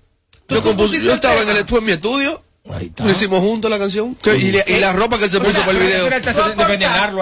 [0.47, 2.44] Yo, compuse, yo estaba en el, fue en mi estudio.
[3.05, 4.15] Lo hicimos juntos la canción.
[4.15, 6.09] Que- y, la- y la ropa que se puso para el video.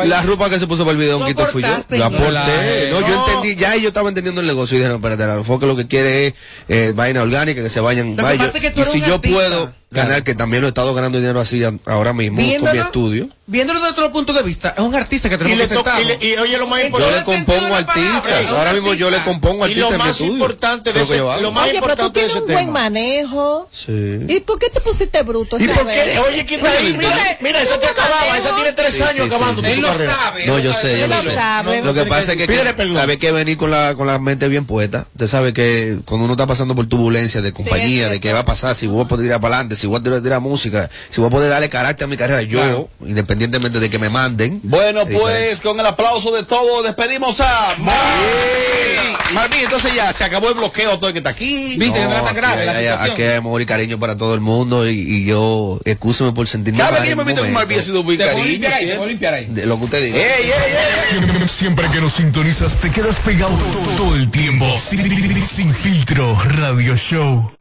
[0.05, 1.67] La ropa que se puso para el video, Honguito, fui yo.
[1.67, 2.05] ¿no?
[2.05, 2.89] aporté.
[2.91, 5.65] No, yo entendí, ya yo estaba entendiendo el negocio y dije, no, espérate, la Foque
[5.65, 6.33] lo que quiere es
[6.69, 8.11] eh, vaina orgánica, que se vayan.
[8.11, 8.45] Lo que vaya.
[8.45, 9.37] pasa es que tú y eres si yo artista.
[9.37, 13.29] puedo ganar, que también lo he estado ganando dinero así ahora mismo con mi estudio.
[13.45, 16.01] Viéndolo desde otro punto de vista, es un artista que Y tenemos le que sentarnos.
[16.01, 17.17] y le- y oye, lo más Yo importante.
[17.19, 18.49] le compongo artistas.
[18.51, 20.31] Ahora mismo yo le compongo Y lo artistas en mi más estudio.
[20.33, 22.57] importante de Eso lo ese- yo lo más Oye, pero tú importante tienes un buen
[22.67, 22.71] tema.
[22.79, 23.67] manejo.
[23.71, 23.91] Sí.
[24.29, 25.57] ¿Y por qué te pusiste bruto?
[25.59, 26.19] ¿Y por qué?
[26.25, 26.93] Oye, ¿quién está ahí?
[26.97, 30.45] Mira, mira, esa te acababa, esa tiene tres Sí, años sí, acabando Él lo sabe.
[30.47, 31.81] No, yo sé, yo lo lo sé.
[31.83, 35.05] Lo que pasa es que, Pídele que venir con la, con la mente bien puesta.
[35.13, 38.45] Usted sabe que cuando uno está pasando por turbulencia de compañía, de qué va a
[38.45, 41.19] pasar, si voy a poder tirar para adelante, si voy a poder tirar música, si
[41.19, 42.89] voy a poder darle carácter a mi carrera, yo, Claro.
[43.05, 44.61] independientemente de que me manden.
[44.63, 49.34] Bueno, es pues con el aplauso de todos despedimos a Marvin.
[49.34, 51.75] Marvin, entonces ya se acabó el bloqueo todo el que está aquí.
[51.77, 53.11] Viste, No, grave hay- la hay- situación.
[53.13, 56.79] Aquí hay amor y cariño para todo el mundo y, y yo, excúseme por sentirme
[56.79, 57.51] Cada vez mal que yo me meto con.
[57.51, 58.47] Marvin ha sido muy Te voy a cariño.
[58.51, 58.97] limpiar ahí, te siempre.
[58.99, 59.45] voy a limpiar ahí.
[59.47, 60.17] De lo que usted diga.
[60.17, 61.09] ¡Ey, ey, ey!
[61.09, 63.57] Siempre, siempre que nos sintonizas te quedas pegado
[63.97, 64.65] todo el tiempo.
[64.79, 67.51] Sin, sin filtro, radio show.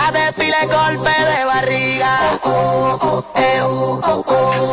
[0.00, 2.18] Ella despile golpe de barriga.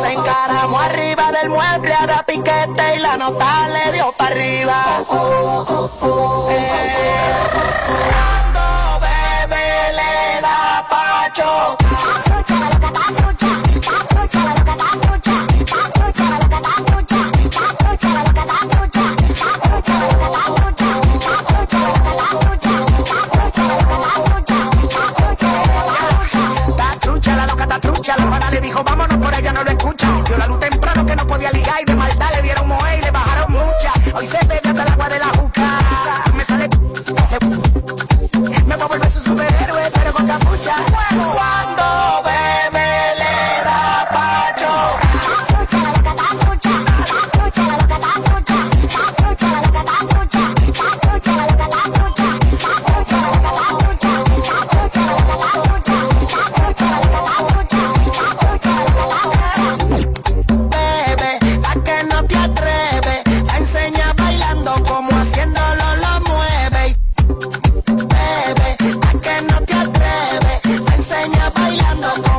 [0.00, 4.84] Se encaramó arriba del mueble a dar piquete y la nota le dio para arriba.
[6.50, 7.44] Eh,
[8.08, 12.27] Cuando bebe le da pacho.
[28.08, 30.22] Trucha, la pana le dijo vámonos por ella no lo escucha.
[30.24, 30.58] Dio la luz
[71.98, 72.37] enseña bailando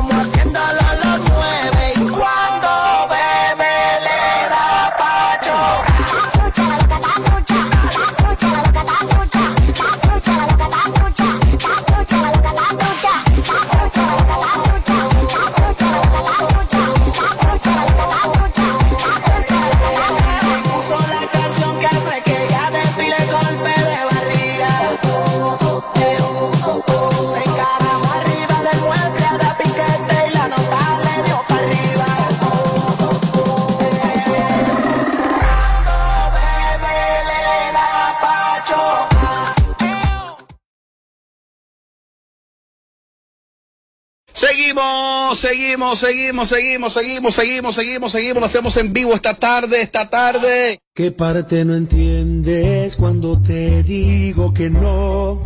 [45.50, 48.40] Seguimos, seguimos, seguimos, seguimos, seguimos, seguimos, seguimos.
[48.40, 50.78] Lo hacemos en vivo esta tarde, esta tarde.
[50.94, 55.42] ¿Qué parte no entiendes cuando te digo que no?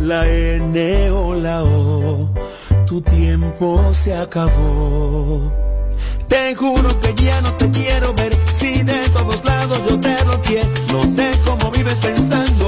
[0.00, 2.32] La N o la O,
[2.86, 5.52] tu tiempo se acabó.
[6.28, 10.62] Te juro que ya no te quiero ver, si de todos lados yo te bloqueé.
[10.92, 12.67] No sé cómo vives pensando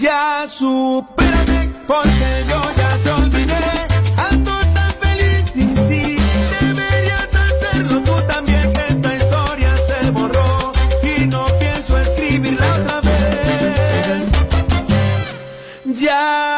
[0.00, 3.66] Ya supérame porque yo ya te olvidé.
[4.16, 6.16] Ando tan feliz sin ti.
[6.58, 8.72] Deberías hacerlo tú también.
[8.88, 10.72] Esta historia se borró
[11.02, 14.30] y no pienso escribirla otra vez.
[16.00, 16.49] Ya.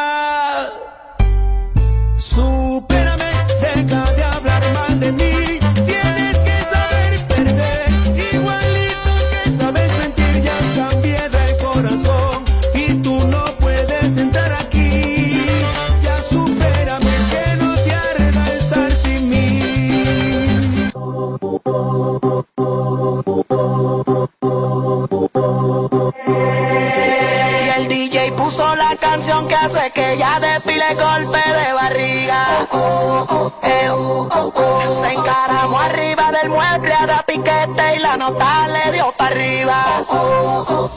[29.23, 32.67] Posición que hace que ella despile golpe de barriga.
[35.01, 39.83] Se encaramó arriba del mueble a dar piquete y la nota le dio para arriba.
[40.07, 40.89] Cuando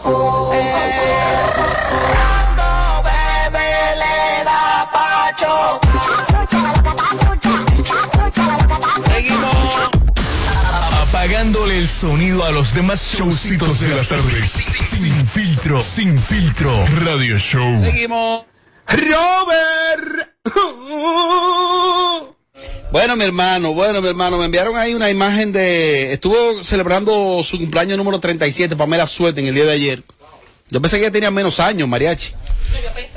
[3.05, 5.81] bebe le da pacho.
[11.37, 14.53] Apagándole el sonido a los demás showcitos de las tardes.
[14.53, 16.73] Sin filtro, sin filtro.
[17.05, 17.79] Radio Show.
[17.85, 18.47] Seguimos.
[18.87, 20.31] Robert.
[22.91, 26.15] Bueno, mi hermano, bueno, mi hermano, me enviaron ahí una imagen de...
[26.15, 30.03] Estuvo celebrando su cumpleaños número 37, Pamela Suerte, en el día de ayer.
[30.71, 32.33] Yo pensé que ella tenía menos años, mariachi.
[32.83, 33.16] Yo pensé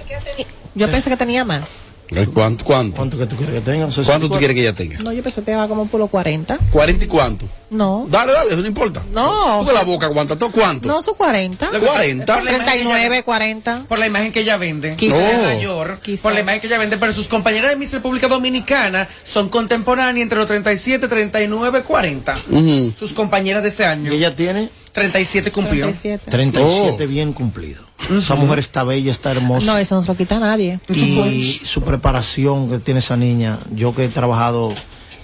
[0.87, 1.91] que tenía más.
[2.33, 2.65] ¿Cuánto?
[2.65, 2.95] ¿Cuánto?
[2.95, 3.87] ¿Cuánto que tú quieres que tenga?
[4.03, 4.97] ¿Cuánto tú quieres que ella tenga?
[4.99, 6.57] No, yo pensé que tenía como por los 40.
[6.71, 7.45] ¿40 y cuánto?
[7.69, 8.07] No.
[8.09, 9.03] Dale, dale, eso no importa.
[9.11, 9.59] No.
[9.59, 10.87] Porque la boca aguanta todo cuánto.
[10.87, 11.69] No, son 40.
[11.71, 12.33] Lo que pasa es- 40.
[12.35, 13.85] por la imagen que 39, ella- 40.
[13.87, 14.95] Por la imagen que ella vende.
[14.95, 15.33] Quizás.
[15.33, 15.43] No.
[15.43, 15.99] mayor.
[16.01, 16.23] Quizás.
[16.23, 16.97] Por la imagen que ella vende.
[16.97, 22.33] Pero sus compañeras de Miss República Dominicana son contemporáneas entre los 37, 39, 40.
[22.97, 24.11] Sus compañeras de ese año.
[24.11, 24.69] ¿Y ella tiene?
[24.93, 25.85] 37 cumplió.
[25.85, 26.31] 37.
[26.31, 27.83] 37 bien cumplido.
[28.17, 29.65] Esa mujer está bella, está hermosa.
[29.71, 30.79] No, eso no se lo quita a nadie.
[30.89, 34.69] y su preparación que tiene esa niña, yo que he trabajado,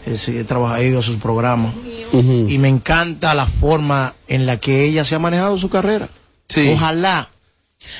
[0.05, 1.73] eh, sí, he trabajado, he ido a sus programas,
[2.13, 6.09] y me encanta la forma en la que ella se ha manejado su carrera.
[6.73, 7.29] Ojalá,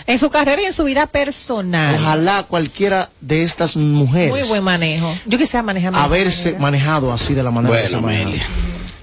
[0.07, 1.95] En su carrera y en su vida personal.
[1.95, 5.13] ojalá cualquiera de estas mujeres Muy buen manejo.
[5.25, 8.23] Yo quisiera manejar haberse manejado así de la manera que se maneja.
[8.23, 8.45] Amelia.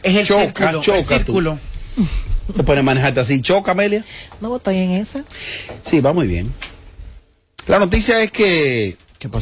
[0.03, 0.81] Es el Choca, círculo.
[0.83, 1.59] choca el tú.
[2.57, 3.41] ¿Te puedes manejarte así?
[3.41, 4.05] ¿Choca, Amelia?
[4.41, 5.25] No estoy en esa.
[5.83, 6.53] Sí, va muy bien.
[7.67, 8.97] La noticia es que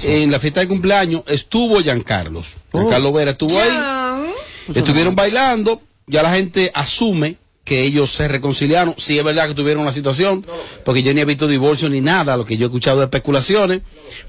[0.05, 2.55] en la fiesta de cumpleaños estuvo Giancarlos.
[2.73, 4.31] Giancarlo Vera estuvo ahí.
[4.75, 5.81] Estuvieron bailando.
[6.07, 8.95] Ya la gente asume que ellos se reconciliaron.
[8.99, 10.45] Sí, es verdad que tuvieron una situación,
[10.85, 13.83] porque yo ni he visto divorcio ni nada, lo que yo he escuchado de especulaciones.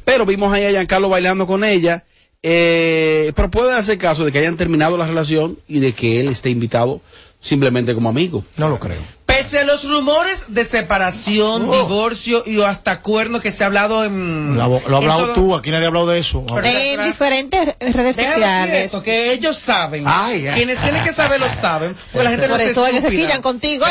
[0.05, 2.05] Pero vimos ahí a Giancarlo bailando con ella.
[2.43, 6.27] Eh, pero puede hacer caso de que hayan terminado la relación y de que él
[6.27, 7.01] esté invitado
[7.41, 8.45] simplemente como amigo.
[8.57, 9.01] No lo creo.
[9.25, 11.73] Pese a los rumores de separación, Oh.
[11.73, 14.55] divorcio y hasta cuernos que se ha hablado en.
[14.57, 16.45] Lo, ha- hablado todo- tú, aquí nadie ha hablado de eso.
[16.63, 18.85] En diferentes redes Déjame sociales.
[18.85, 20.03] esto, que ellos saben.
[20.05, 20.55] Ay, ay.
[20.55, 21.95] Quienes tienen que saber lo saben.
[22.11, 23.41] Porque la gente Por no es eso es que se estúpida.
[23.41, 23.85] contigo.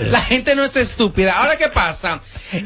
[0.00, 1.34] La gente no es estúpida.
[1.38, 2.20] Ahora, ¿qué pasa?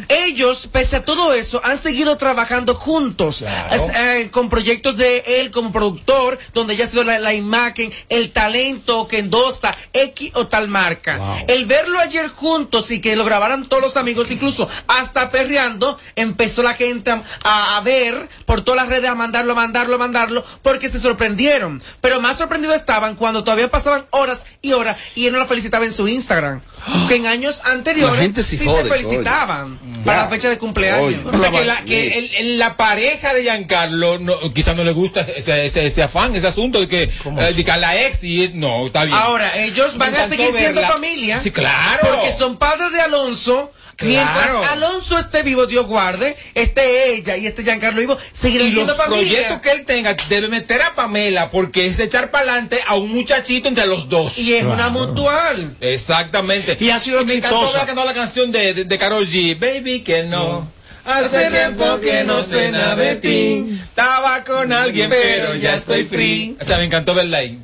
[0.08, 3.42] Ellos, pese a todo eso, han seguido trabajando juntos.
[3.42, 8.30] Eh, con proyectos de él como productor, donde ya ha sido la, la imagen, el
[8.32, 11.20] talento que endosa X o tal marca.
[11.46, 16.62] El verlo ayer juntos y que lo grabaran todos los amigos, incluso hasta perreando, empezó
[16.62, 20.44] la gente a, a ver por todas las redes a mandarlo, a mandarlo, a mandarlo,
[20.62, 21.82] porque se sorprendieron.
[22.00, 25.84] Pero más sorprendidos estaban cuando todavía pasaban horas y horas y él no la felicitaba
[25.84, 26.60] en su Instagram.
[27.08, 30.56] Que en años anteriores La gente sí sí jode, se felicitaban para la fecha de
[30.58, 31.20] cumpleaños.
[31.32, 34.92] O sea, que, la, que el- el- la pareja de Giancarlo no, quizás no le
[34.92, 38.24] gusta ese, ese, ese afán, ese asunto de que, eh, de que a la ex
[38.24, 39.16] y no, está bien.
[39.16, 41.40] Ahora, ellos van a seguir siendo familia.
[41.42, 42.00] Sí, claro.
[42.14, 43.72] Porque son padres de Alonso.
[44.00, 44.60] Claro.
[44.60, 48.84] Mientras Alonso esté vivo, Dios guarde, esté ella y este Giancarlo vivo, seguirán y los
[48.84, 49.22] siendo familia.
[49.28, 53.12] proyectos que él tenga debe meter a Pamela porque es echar para adelante a un
[53.12, 54.38] muchachito entre los dos.
[54.38, 55.76] Y es una mutual.
[55.80, 56.76] Exactamente.
[56.80, 58.04] Y ha sido me encantó exitosa.
[58.04, 59.58] la canción de, de, de Karol G.
[59.58, 60.79] Baby que no.
[61.04, 63.78] Hace tiempo que no sé nada de ti.
[63.82, 66.56] Estaba con alguien, pero ya estoy free.
[66.60, 67.58] O sea, me encantó verla ahí.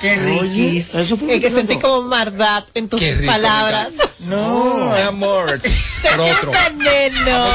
[0.00, 1.02] Qué riquísimo.
[1.02, 3.88] Eso fue Es que sentí como maldad en tus Qué rico, palabras.
[4.20, 5.60] No, mi amor.
[6.02, 6.52] Por otro.
[6.52, 7.46] Veneno.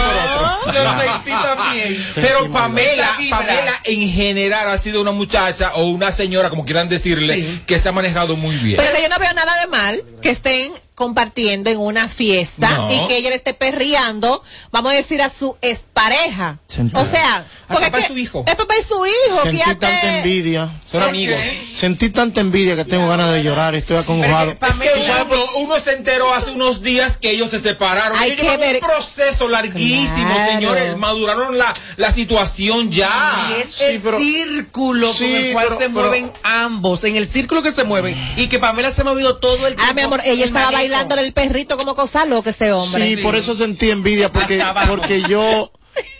[0.67, 2.05] Lo sentí también.
[2.15, 3.17] Pero Pamela.
[3.29, 7.89] Pamela en general ha sido una muchacha o una señora, como quieran decirle, que se
[7.89, 8.77] ha manejado muy bien.
[8.77, 12.93] Pero que yo no veo nada de mal que estén compartiendo en una fiesta No.
[12.93, 16.59] y que ella le esté perreando, vamos a decir, a su expareja.
[16.67, 18.43] Sentí- O sea, porque papá es y que- su hijo.
[18.47, 19.41] Es papá y su hijo.
[19.43, 19.75] Sentí fíjate.
[19.75, 20.71] tanta envidia.
[20.91, 21.37] Son amigos.
[21.75, 24.51] Sentí tanta envidia que tengo ganas de llorar, estoy acongojado.
[24.51, 28.17] Es que uno, pero uno se enteró hace unos días que ellos se separaron.
[28.19, 30.51] Hay Ellos que ver- un proceso larguísimo, Claro.
[30.51, 30.97] señores.
[30.97, 33.47] Maduraron la, la situación ya.
[33.57, 37.27] Y es el círculo Sí, con el cual pero- se pero- mueven ambos, en el
[37.27, 38.15] círculo que se mueven.
[38.37, 39.83] Y que Pamela se ha movido todo el tiempo.
[39.89, 43.07] Ah, mi amor, ella el estaba bailando el perrito como cosa loca ese hombre.
[43.15, 45.71] Sí, por eso sentí envidia, porque, porque yo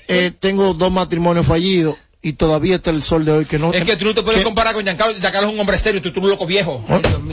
[0.08, 1.96] eh, tengo dos matrimonios fallidos
[2.26, 3.74] y todavía está el sol de hoy que no.
[3.74, 5.14] Es que tú no te puedes que- comparar con Giancarlo.
[5.20, 6.82] Giancarlo es un hombre serio, tú, tú eres un loco viejo.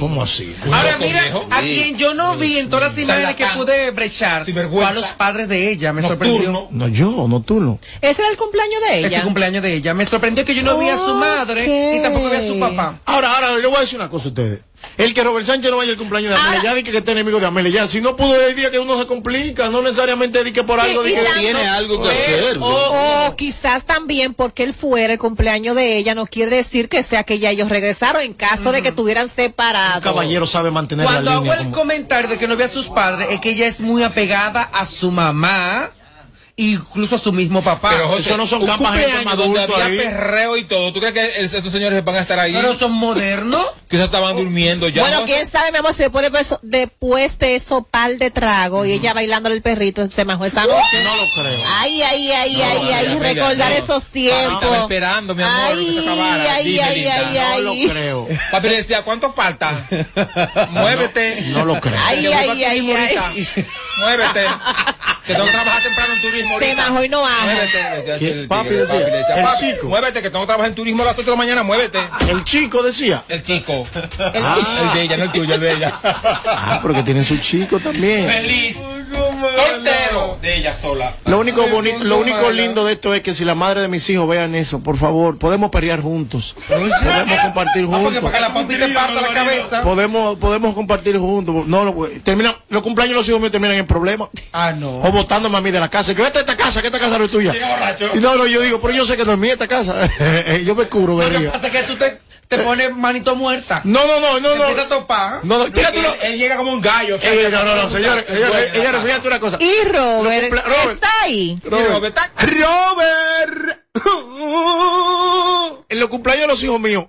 [0.01, 0.53] ¿Cómo así?
[0.65, 1.47] Ahora mira, viejo.
[1.49, 5.07] a quien yo no vi en todas las imágenes que pude brechar fue a los
[5.09, 6.67] padres de ella, me sorprendió.
[6.73, 7.79] No, yo, no tú no.
[8.01, 9.19] Ese era el cumpleaños de ella.
[9.19, 9.95] el cumpleaños de ella.
[9.95, 12.99] Me sorprendió que yo no vi a su madre ni tampoco vi a su papá.
[13.05, 14.61] Ahora, ahora, le voy a decir una cosa a ustedes.
[14.99, 17.13] El que Robert Sánchez no vaya al cumpleaños de Amelia, ya di que, que está
[17.13, 17.71] enemigo de Amelia.
[17.73, 20.79] Ya, si no pudo el día que uno se complica, no necesariamente di que por
[20.81, 22.59] Sí, algo di que Tiene algo que hacer.
[22.61, 27.03] O, o quizás también porque él fuera el cumpleaños de ella, no quiere decir que
[27.03, 29.97] sea que ya ellos regresaron en caso de que estuvieran separados.
[29.97, 31.59] Un caballero sabe mantener Cuando la hago línea.
[31.59, 34.03] el como- comentario de que no ve a sus padres, es que ella es muy
[34.03, 35.91] apegada a su mamá,
[36.57, 37.91] incluso a su mismo papá.
[37.91, 40.93] Pero José, un cumpleaños donde había perreo y todo.
[40.93, 42.53] ¿Tú crees que el- esos señores van a estar ahí?
[42.53, 43.67] Pero son modernos.
[43.91, 45.03] Quizás estaban durmiendo ya.
[45.03, 45.27] Bueno, ¿no?
[45.27, 48.93] quién sabe, mi amor, si después de, eso, después de eso par de trago y
[48.93, 51.03] ella bailándole el perrito, se majó esa noche.
[51.03, 51.61] No lo creo.
[51.81, 53.77] Ay, ay, ay, No, ay, ay, recordar no.
[53.77, 54.55] esos tiempos.
[54.55, 56.55] estaba esperando, mi amor, Ay, que se acabara.
[56.55, 57.15] ay, Dime, ay, linda.
[57.17, 57.63] ay, ay.
[57.65, 58.29] No lo creo.
[58.53, 59.73] Papi le decía, ¿cuánto falta?
[60.71, 61.41] Muévete.
[61.49, 61.99] No lo creo.
[62.07, 63.49] Ay, ay, ay, ay.
[63.99, 64.41] Muévete.
[65.27, 67.45] Que tengo que trabajar temprano en turismo Se majó y no baja.
[67.45, 68.41] Muévete.
[68.41, 69.89] el Papi decía, decía, el "Papi, chico".
[69.89, 71.63] Muévete, que tengo que trabajar en turismo a las 8 de la mañana.
[71.63, 71.99] Muévete.
[72.29, 73.23] El chico decía.
[73.29, 73.85] El chico.
[74.35, 75.99] El Ah, el de ella, no el tuyo, el de ella.
[76.03, 78.27] Ah, pero que tienen su chico también.
[78.27, 78.81] Feliz.
[79.11, 80.39] Soltero.
[80.41, 81.15] De ella sola.
[81.27, 84.09] Lo único bonito, lo único lindo de esto es que si la madre de mis
[84.11, 86.55] hijos vean eso, por favor, podemos pelear juntos.
[86.69, 86.91] Podemos
[87.43, 88.23] compartir Ah, porque juntos.
[88.23, 89.83] para que la te parta la cabeza.
[89.83, 91.67] Podemos, podemos compartir juntos.
[91.67, 94.29] No, no, pues, termina, los cumpleaños de los hijos míos terminan en problemas.
[94.53, 94.99] Ah, no.
[94.99, 96.15] O botándome a mí de la casa.
[96.15, 97.55] Que vete a esta casa, que esta casa no es tuya.
[98.15, 100.09] Y no, no, yo digo, pero yo sé que no es mía esta casa.
[100.65, 102.19] yo me cubro, Lo que pasa es que tú te,
[102.49, 103.81] te pones manito muerta.
[103.85, 104.65] No, no, no, no, Te no.
[104.65, 105.45] empieza a topar.
[105.45, 107.17] No, no, tírate Él, él llega como un gallo.
[107.17, 109.57] o sea, Eh, no, no, no, señores, señores, señores, fíjate una cosa.
[109.61, 110.93] Y Robert, Robert.
[110.95, 111.59] está ahí.
[111.65, 113.81] Robert, está- Robert.
[115.89, 117.07] En los cumpleaños de los hijos míos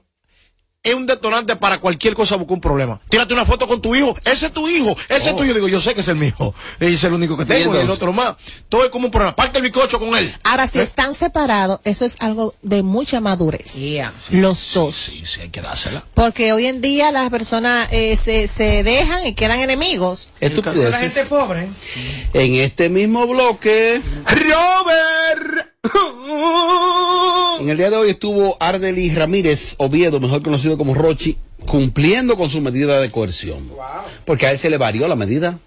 [0.84, 3.00] es un detonante para cualquier cosa buscar un problema.
[3.08, 4.16] Tírate una foto con tu hijo.
[4.26, 4.96] Ese es tu hijo.
[5.10, 5.54] Ese es tuyo.
[5.54, 6.34] Digo, yo sé que es el mío.
[6.80, 7.76] Ese es el único que tengo.
[7.76, 8.36] Y el otro más.
[8.68, 9.36] Todo es como un problema.
[9.36, 10.36] Parte el bizcocho con él.
[10.44, 13.74] Ahora, si están separados, eso es algo de mucha madurez.
[14.32, 14.96] Los dos.
[14.96, 16.04] Sí, sí, hay que dársela.
[16.16, 20.30] Porque hoy en día las personas eh, se, se dejan y quedan enemigos.
[20.40, 20.96] La Estupideces.
[20.96, 21.70] gente pobre.
[22.34, 25.68] En este mismo bloque, Robert.
[27.60, 32.50] En el día de hoy estuvo Ardeli Ramírez Oviedo, mejor conocido como Rochi, cumpliendo con
[32.50, 33.70] su medida de coerción.
[34.26, 35.60] Porque a él se le varió la medida.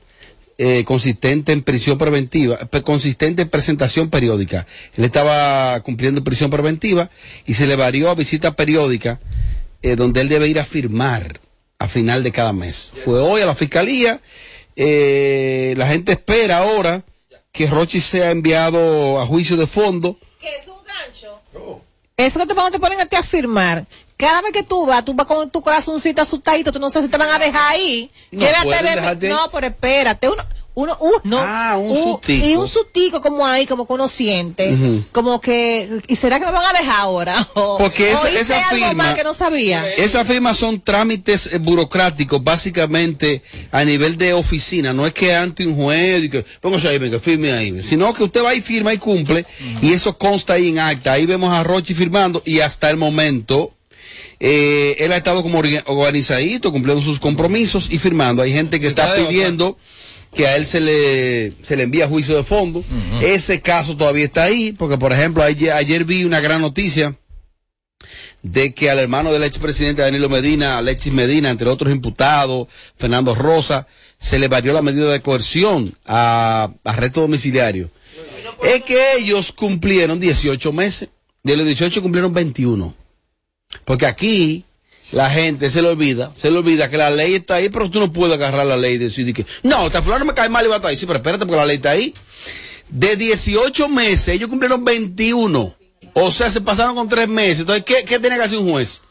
[0.57, 4.69] eh, consistente en prisión preventiva, consistente en presentación periódica.
[4.97, 7.11] Él estaba cumpliendo prisión preventiva
[7.45, 9.21] y se le varió a visita periódica,
[9.83, 11.41] eh, donde él debe ir a firmar
[11.81, 12.93] a final de cada mes.
[13.05, 14.21] Fue hoy a la fiscalía,
[14.77, 17.03] eh, la gente espera ahora
[17.55, 20.19] que Rochi sea enviado a juicio de fondo.
[20.41, 21.41] ¿Qué es un gancho?
[22.17, 23.87] Eso que te, te ponen a ti a firmar.
[24.17, 27.13] Cada vez que tú vas, tú vas con tu corazoncito asustadito, tú no sabes si
[27.13, 28.11] te van a dejar ahí.
[28.33, 29.29] No Quédate pueden de-.
[29.29, 30.29] No, pero espérate.
[30.29, 30.43] Uno,
[30.75, 31.39] uno, uno.
[31.41, 32.47] Ah, un sustico.
[32.47, 34.73] Y un sustico como ahí, como que uno siente.
[34.75, 35.05] Ujú.
[35.13, 37.49] Como que, ¿y será que me van a dejar ahora?
[37.55, 39.89] O, Porque esa- o hice esa algo firma- que no sabía.
[39.95, 44.93] Esas firmas son trámites eh, burocráticos, básicamente a nivel de oficina.
[44.93, 47.83] No es que ante un juez y que póngase ahí, venga, firme ahí.
[47.89, 49.47] Sino que usted va y firma y cumple,
[49.81, 51.13] y eso consta ahí en acta.
[51.13, 53.71] Ahí vemos a Rochi firmando, y hasta el momento.
[54.41, 58.43] eh, él ha estado como orga- organizadito, cumpliendo sus compromisos y firmando.
[58.43, 59.23] Hay gente que está otra.
[60.35, 62.85] Que a él se le, se le envía juicio de fondo.
[63.23, 67.17] Ese caso todavía está ahí, porque por ejemplo ayer, ayer vi una gran noticia
[68.43, 73.87] de que al hermano del expresidente Danilo Medina, Alexis Medina, entre otros imputados, Fernando Rosa,
[74.19, 77.91] se le varió la medida de coerción a arresto domiciliario.
[78.63, 81.09] Es que ellos cumplieron 18 meses,
[81.43, 82.95] de los 18 cumplieron 21.
[83.85, 84.65] Porque aquí
[85.13, 88.01] la gente se le olvida, se le olvida que la ley está ahí, pero tú
[88.01, 90.69] no puedes agarrar la ley y decir que, no, esta fulano me cae mal y
[90.69, 90.97] va a estar ahí.
[90.97, 92.15] Sí, pero espérate porque la ley está ahí.
[92.89, 95.75] De 18 meses, ellos cumplieron 21.
[96.15, 97.61] O sea, se pasaron con tres meses.
[97.61, 99.03] Entonces, ¿qué, qué tiene que hacer un juez?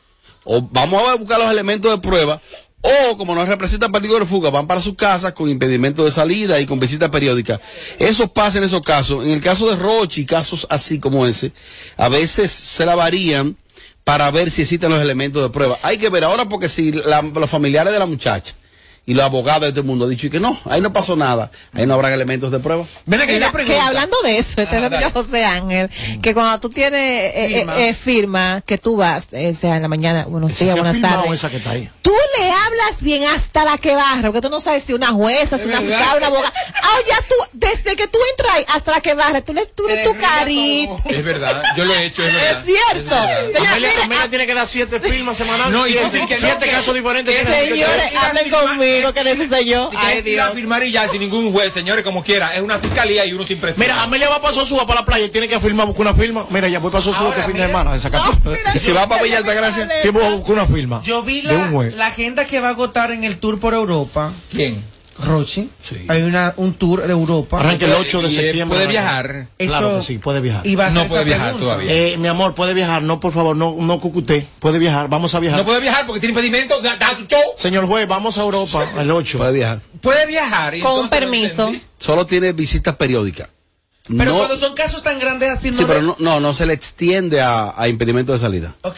[0.44, 2.42] O vamos a buscar los elementos de prueba,
[2.82, 6.60] o como no representan partido de fuga, van para su casa con impedimento de salida
[6.60, 7.62] y con visita periódica.
[7.98, 9.24] Eso pasa en esos casos.
[9.26, 11.54] En el caso de Rochi, casos así como ese,
[11.96, 13.56] a veces se la varían
[14.04, 15.80] para ver si existen los elementos de prueba.
[15.82, 18.56] Hay que ver ahora porque si la- los familiares de la muchacha
[19.06, 21.86] y los abogados de este mundo han dicho que no, ahí no pasó nada, ahí
[21.86, 22.86] no habrán elementos de prueba.
[23.06, 23.88] Mira, que pregunta.
[23.88, 25.90] hablando de eso, este es lo que yo, José Ángel,
[26.22, 27.80] que cuando tú tienes eh, eh, Firma.
[27.80, 31.60] eh, firma, que tú vas, eh, sea en la mañana, buenos días, buenas tardes, que
[32.02, 35.58] tú le hablas bien hasta la que barra, porque tú no sabes si una jueza,
[35.58, 35.98] si una verdad.
[35.98, 36.54] fiscal, una abogada.
[36.76, 39.88] Ah, ya tú, desde que tú entras ahí hasta la que barra, tú le tú
[39.88, 40.94] le tu carita.
[41.06, 42.60] Es verdad, yo lo he hecho, es verdad.
[42.60, 43.10] Es cierto.
[43.10, 43.48] verdad.
[43.52, 45.74] Señora, Amelia, Amelia ah, tiene que dar siete firmas semanales.
[45.74, 47.36] No, y siete, que siete que- casos diferentes.
[47.36, 48.93] que que Señores, hablen conmigo.
[48.98, 49.90] Digo que de ese soy yo.
[49.96, 50.48] Ay, Dios.
[50.48, 52.56] a firmar y ya, sin ningún juez, señores, como quiera.
[52.56, 53.86] Es una fiscalía y uno sin presión.
[53.86, 56.46] Mira, Amelia va para Sosúa, para la playa, y tiene que firmar, buscar una firma.
[56.50, 57.96] Mira, ya voy para Sosúa este fin de semana.
[58.76, 61.02] Y si va para Villa Altagracia, a buscar una firma.
[61.04, 61.96] Yo vi de un la, juez.
[61.96, 64.32] la agenda que va a agotar en el tour por Europa.
[64.52, 64.93] ¿Quién?
[65.20, 65.70] Rochi.
[66.08, 67.60] Hay una, un tour de Europa.
[67.60, 68.78] Arranca el 8 de ¿Y él septiembre.
[68.78, 69.48] puede viajar?
[69.58, 70.66] Claro que sí, puede viajar.
[70.66, 71.66] Y va a No puede viajar pregunta.
[71.66, 71.92] todavía.
[71.94, 74.46] Eh, mi amor, puede viajar, no, por favor, no, no cucuté.
[74.60, 75.60] Puede viajar, vamos a viajar.
[75.60, 76.82] No puede viajar porque tiene impedimento.
[76.82, 77.42] Da, da tu show.
[77.56, 79.38] Señor juez, vamos a Europa el 8.
[79.38, 79.80] puede viajar.
[80.02, 80.76] Puede viajar.
[80.76, 81.72] y Con un entonces no permiso.
[81.98, 83.50] Solo tiene visitas periódicas.
[84.06, 86.74] Pero no, cuando son casos tan grandes así, no sí, pero no, no se le
[86.74, 88.76] extiende a, a impedimento de salida.
[88.82, 88.98] Ok.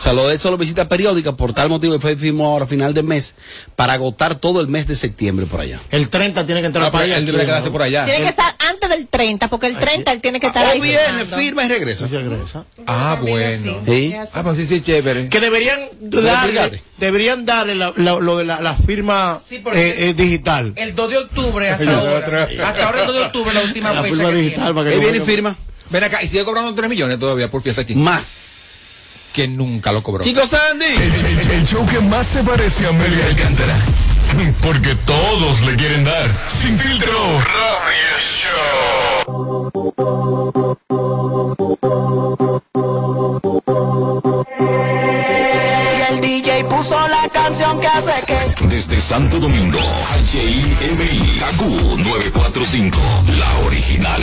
[0.00, 2.68] O sea, lo de solo visitas periódicas, por tal motivo que fue firmó ahora a
[2.68, 3.36] final de mes,
[3.76, 5.78] para agotar todo el mes de septiembre por allá.
[5.90, 7.18] El 30 tiene que entrar Ah, para pero allá.
[7.20, 8.06] él debe quedarse por allá.
[8.06, 10.80] Tiene que estar antes del 30, porque el 30 él tiene que estar O ahí.
[10.80, 11.36] viene, firmando.
[11.36, 12.08] firma y regresa.
[12.08, 12.64] Sí, regresa.
[12.86, 13.74] Ah, bueno.
[13.86, 14.14] Sí.
[14.32, 15.28] Ah, pues sí, sí, chévere.
[15.28, 20.14] Que deberían darle, deberían darle la- la- lo de la, la firma Sí, eh, eh,
[20.14, 20.72] digital.
[20.76, 22.44] El 2 de octubre hasta ahora.
[22.44, 24.14] Hasta ahora el 2 de octubre, la última La fecha.
[24.14, 24.74] firma que digital tiene.
[24.74, 25.56] para que Él viene y firma.
[25.90, 27.94] Ven acá, y sigue cobrando 3 millones todavía por fiesta aquí.
[27.96, 28.58] Más.
[29.40, 30.22] Que nunca lo cobró.
[30.22, 30.84] Chicos, Sandy.
[30.84, 33.74] El, el- el show que más se parece a Amelia Alcántara.
[34.62, 36.28] Porque todos le quieren dar.
[36.48, 37.38] Sin filtro.
[37.38, 39.70] Radio Show.
[45.98, 49.78] Y el DJ puso la canción que hace que Desde Santo Domingo,
[50.32, 51.62] HIMI, KQ
[51.98, 52.98] 945,
[53.38, 54.22] la original.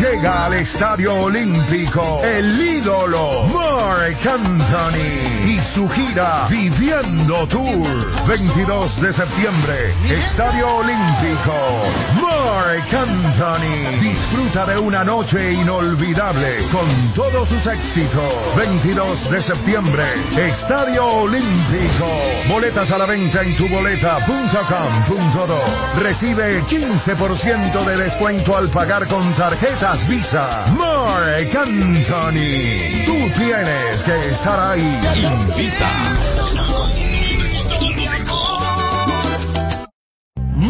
[0.00, 8.26] Llega al Estadio Olímpico el ídolo Mark Anthony y su gira Viviendo Tour.
[8.26, 12.29] 22 de septiembre, Estadio Olímpico.
[12.50, 16.84] Mark Anthony disfruta de una noche inolvidable con
[17.14, 18.34] todos sus éxitos.
[18.56, 20.02] 22 de septiembre,
[20.36, 22.08] Estadio Olímpico.
[22.48, 26.00] Boletas a la venta en tuboleta.com.do.
[26.00, 30.64] Recibe 15% de descuento al pagar con tarjetas Visa.
[30.76, 33.04] Mark Anthony.
[33.06, 35.00] Tú tienes que estar ahí.
[35.14, 36.49] Invita.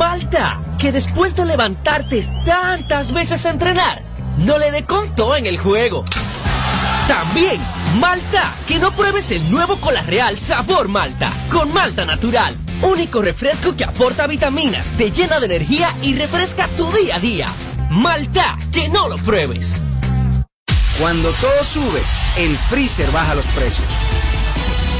[0.01, 4.01] Malta, que después de levantarte tantas veces a entrenar,
[4.39, 6.07] no le dé conto en el juego.
[7.07, 7.61] También,
[8.01, 12.57] Malta, que no pruebes el nuevo Cola Real Sabor Malta, con Malta Natural.
[12.81, 17.49] Único refresco que aporta vitaminas, te llena de energía y refresca tu día a día.
[17.91, 19.83] Malta, que no lo pruebes.
[20.99, 22.01] Cuando todo sube,
[22.39, 23.87] el freezer baja los precios.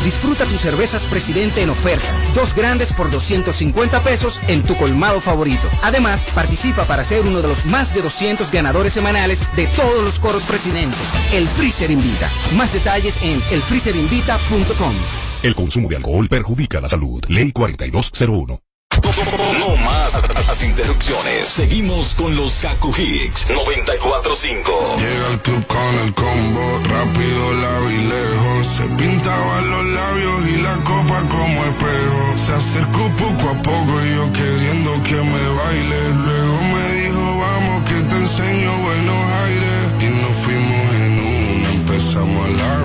[0.05, 2.07] Disfruta tus cervezas Presidente en oferta.
[2.35, 5.69] Dos grandes por 250 pesos en tu colmado favorito.
[5.83, 10.19] Además, participa para ser uno de los más de 200 ganadores semanales de todos los
[10.19, 10.97] coros Presidente.
[11.33, 12.31] El Freezer Invita.
[12.57, 14.95] Más detalles en elfreezerinvita.com.
[15.43, 17.25] El consumo de alcohol perjudica la salud.
[17.29, 18.70] Ley 4201.
[19.03, 21.47] No más las interrupciones.
[21.47, 24.97] Seguimos con los Kaku Hicks 945.
[24.99, 28.67] Llega al club con el combo, rápido la lejos.
[28.67, 32.39] Se pintaban los labios y la copa como espejo.
[32.39, 36.01] Se acercó poco a poco y yo queriendo que me baile.
[36.25, 39.81] Luego me dijo, vamos que te enseño buenos aires.
[40.01, 41.13] Y nos fuimos en
[41.57, 42.80] una, empezamos a la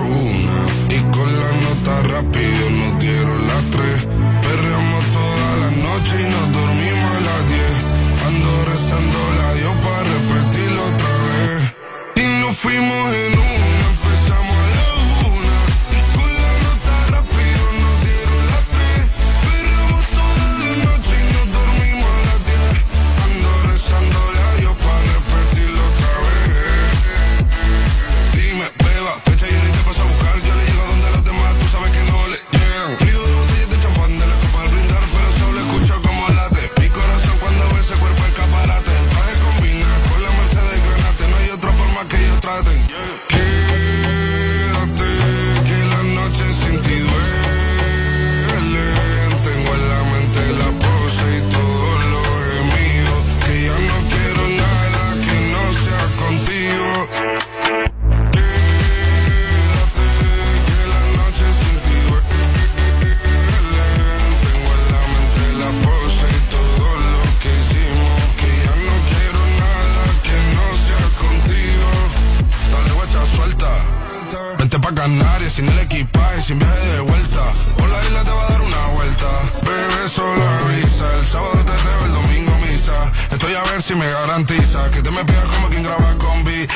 [76.46, 77.42] Sin viaje de vuelta.
[77.76, 79.26] Por la isla te va a dar una vuelta.
[79.62, 81.16] Bebé, solo avisa.
[81.18, 83.12] El sábado te veo, el domingo misa.
[83.32, 86.68] Estoy a ver si me garantiza que te me pegas como quien graba con B.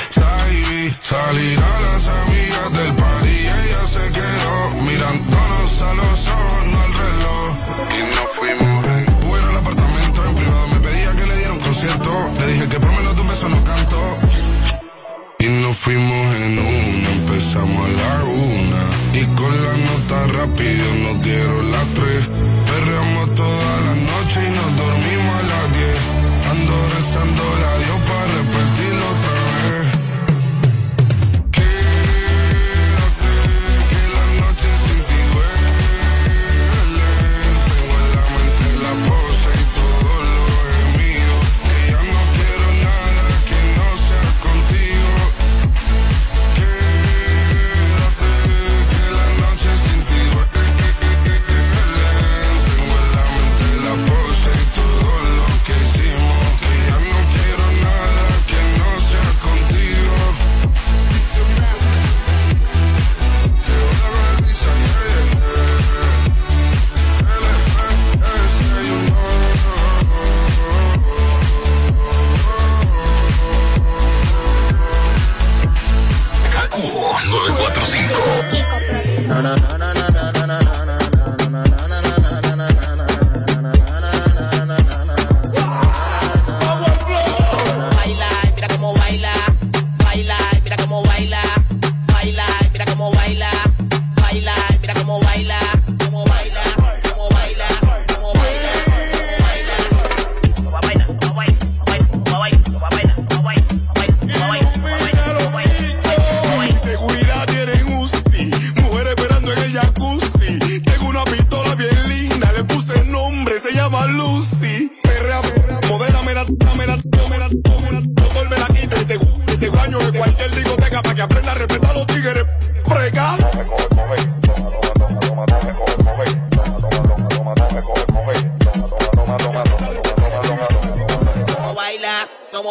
[1.11, 4.10] Salir a las amigas del party ella se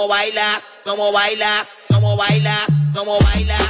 [0.10, 3.68] baila, cómo baila, cómo baila, cómo baila.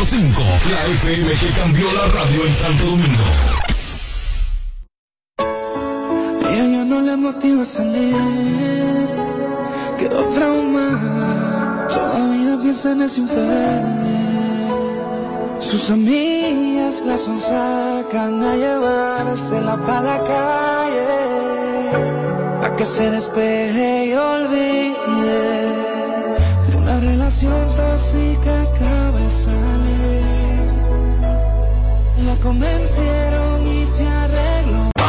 [0.00, 3.24] la FM que cambió la radio en Santo Domingo.
[6.48, 8.16] Ella ya no le motiva salir,
[9.98, 14.00] quedó traumada, todavía piensa en ese infierno.
[15.60, 21.08] Sus amigas la son sacan a llevársela para la calle,
[22.64, 24.94] a que se despeje y olvide
[26.74, 28.99] una relación tóxica.
[32.42, 33.19] comencé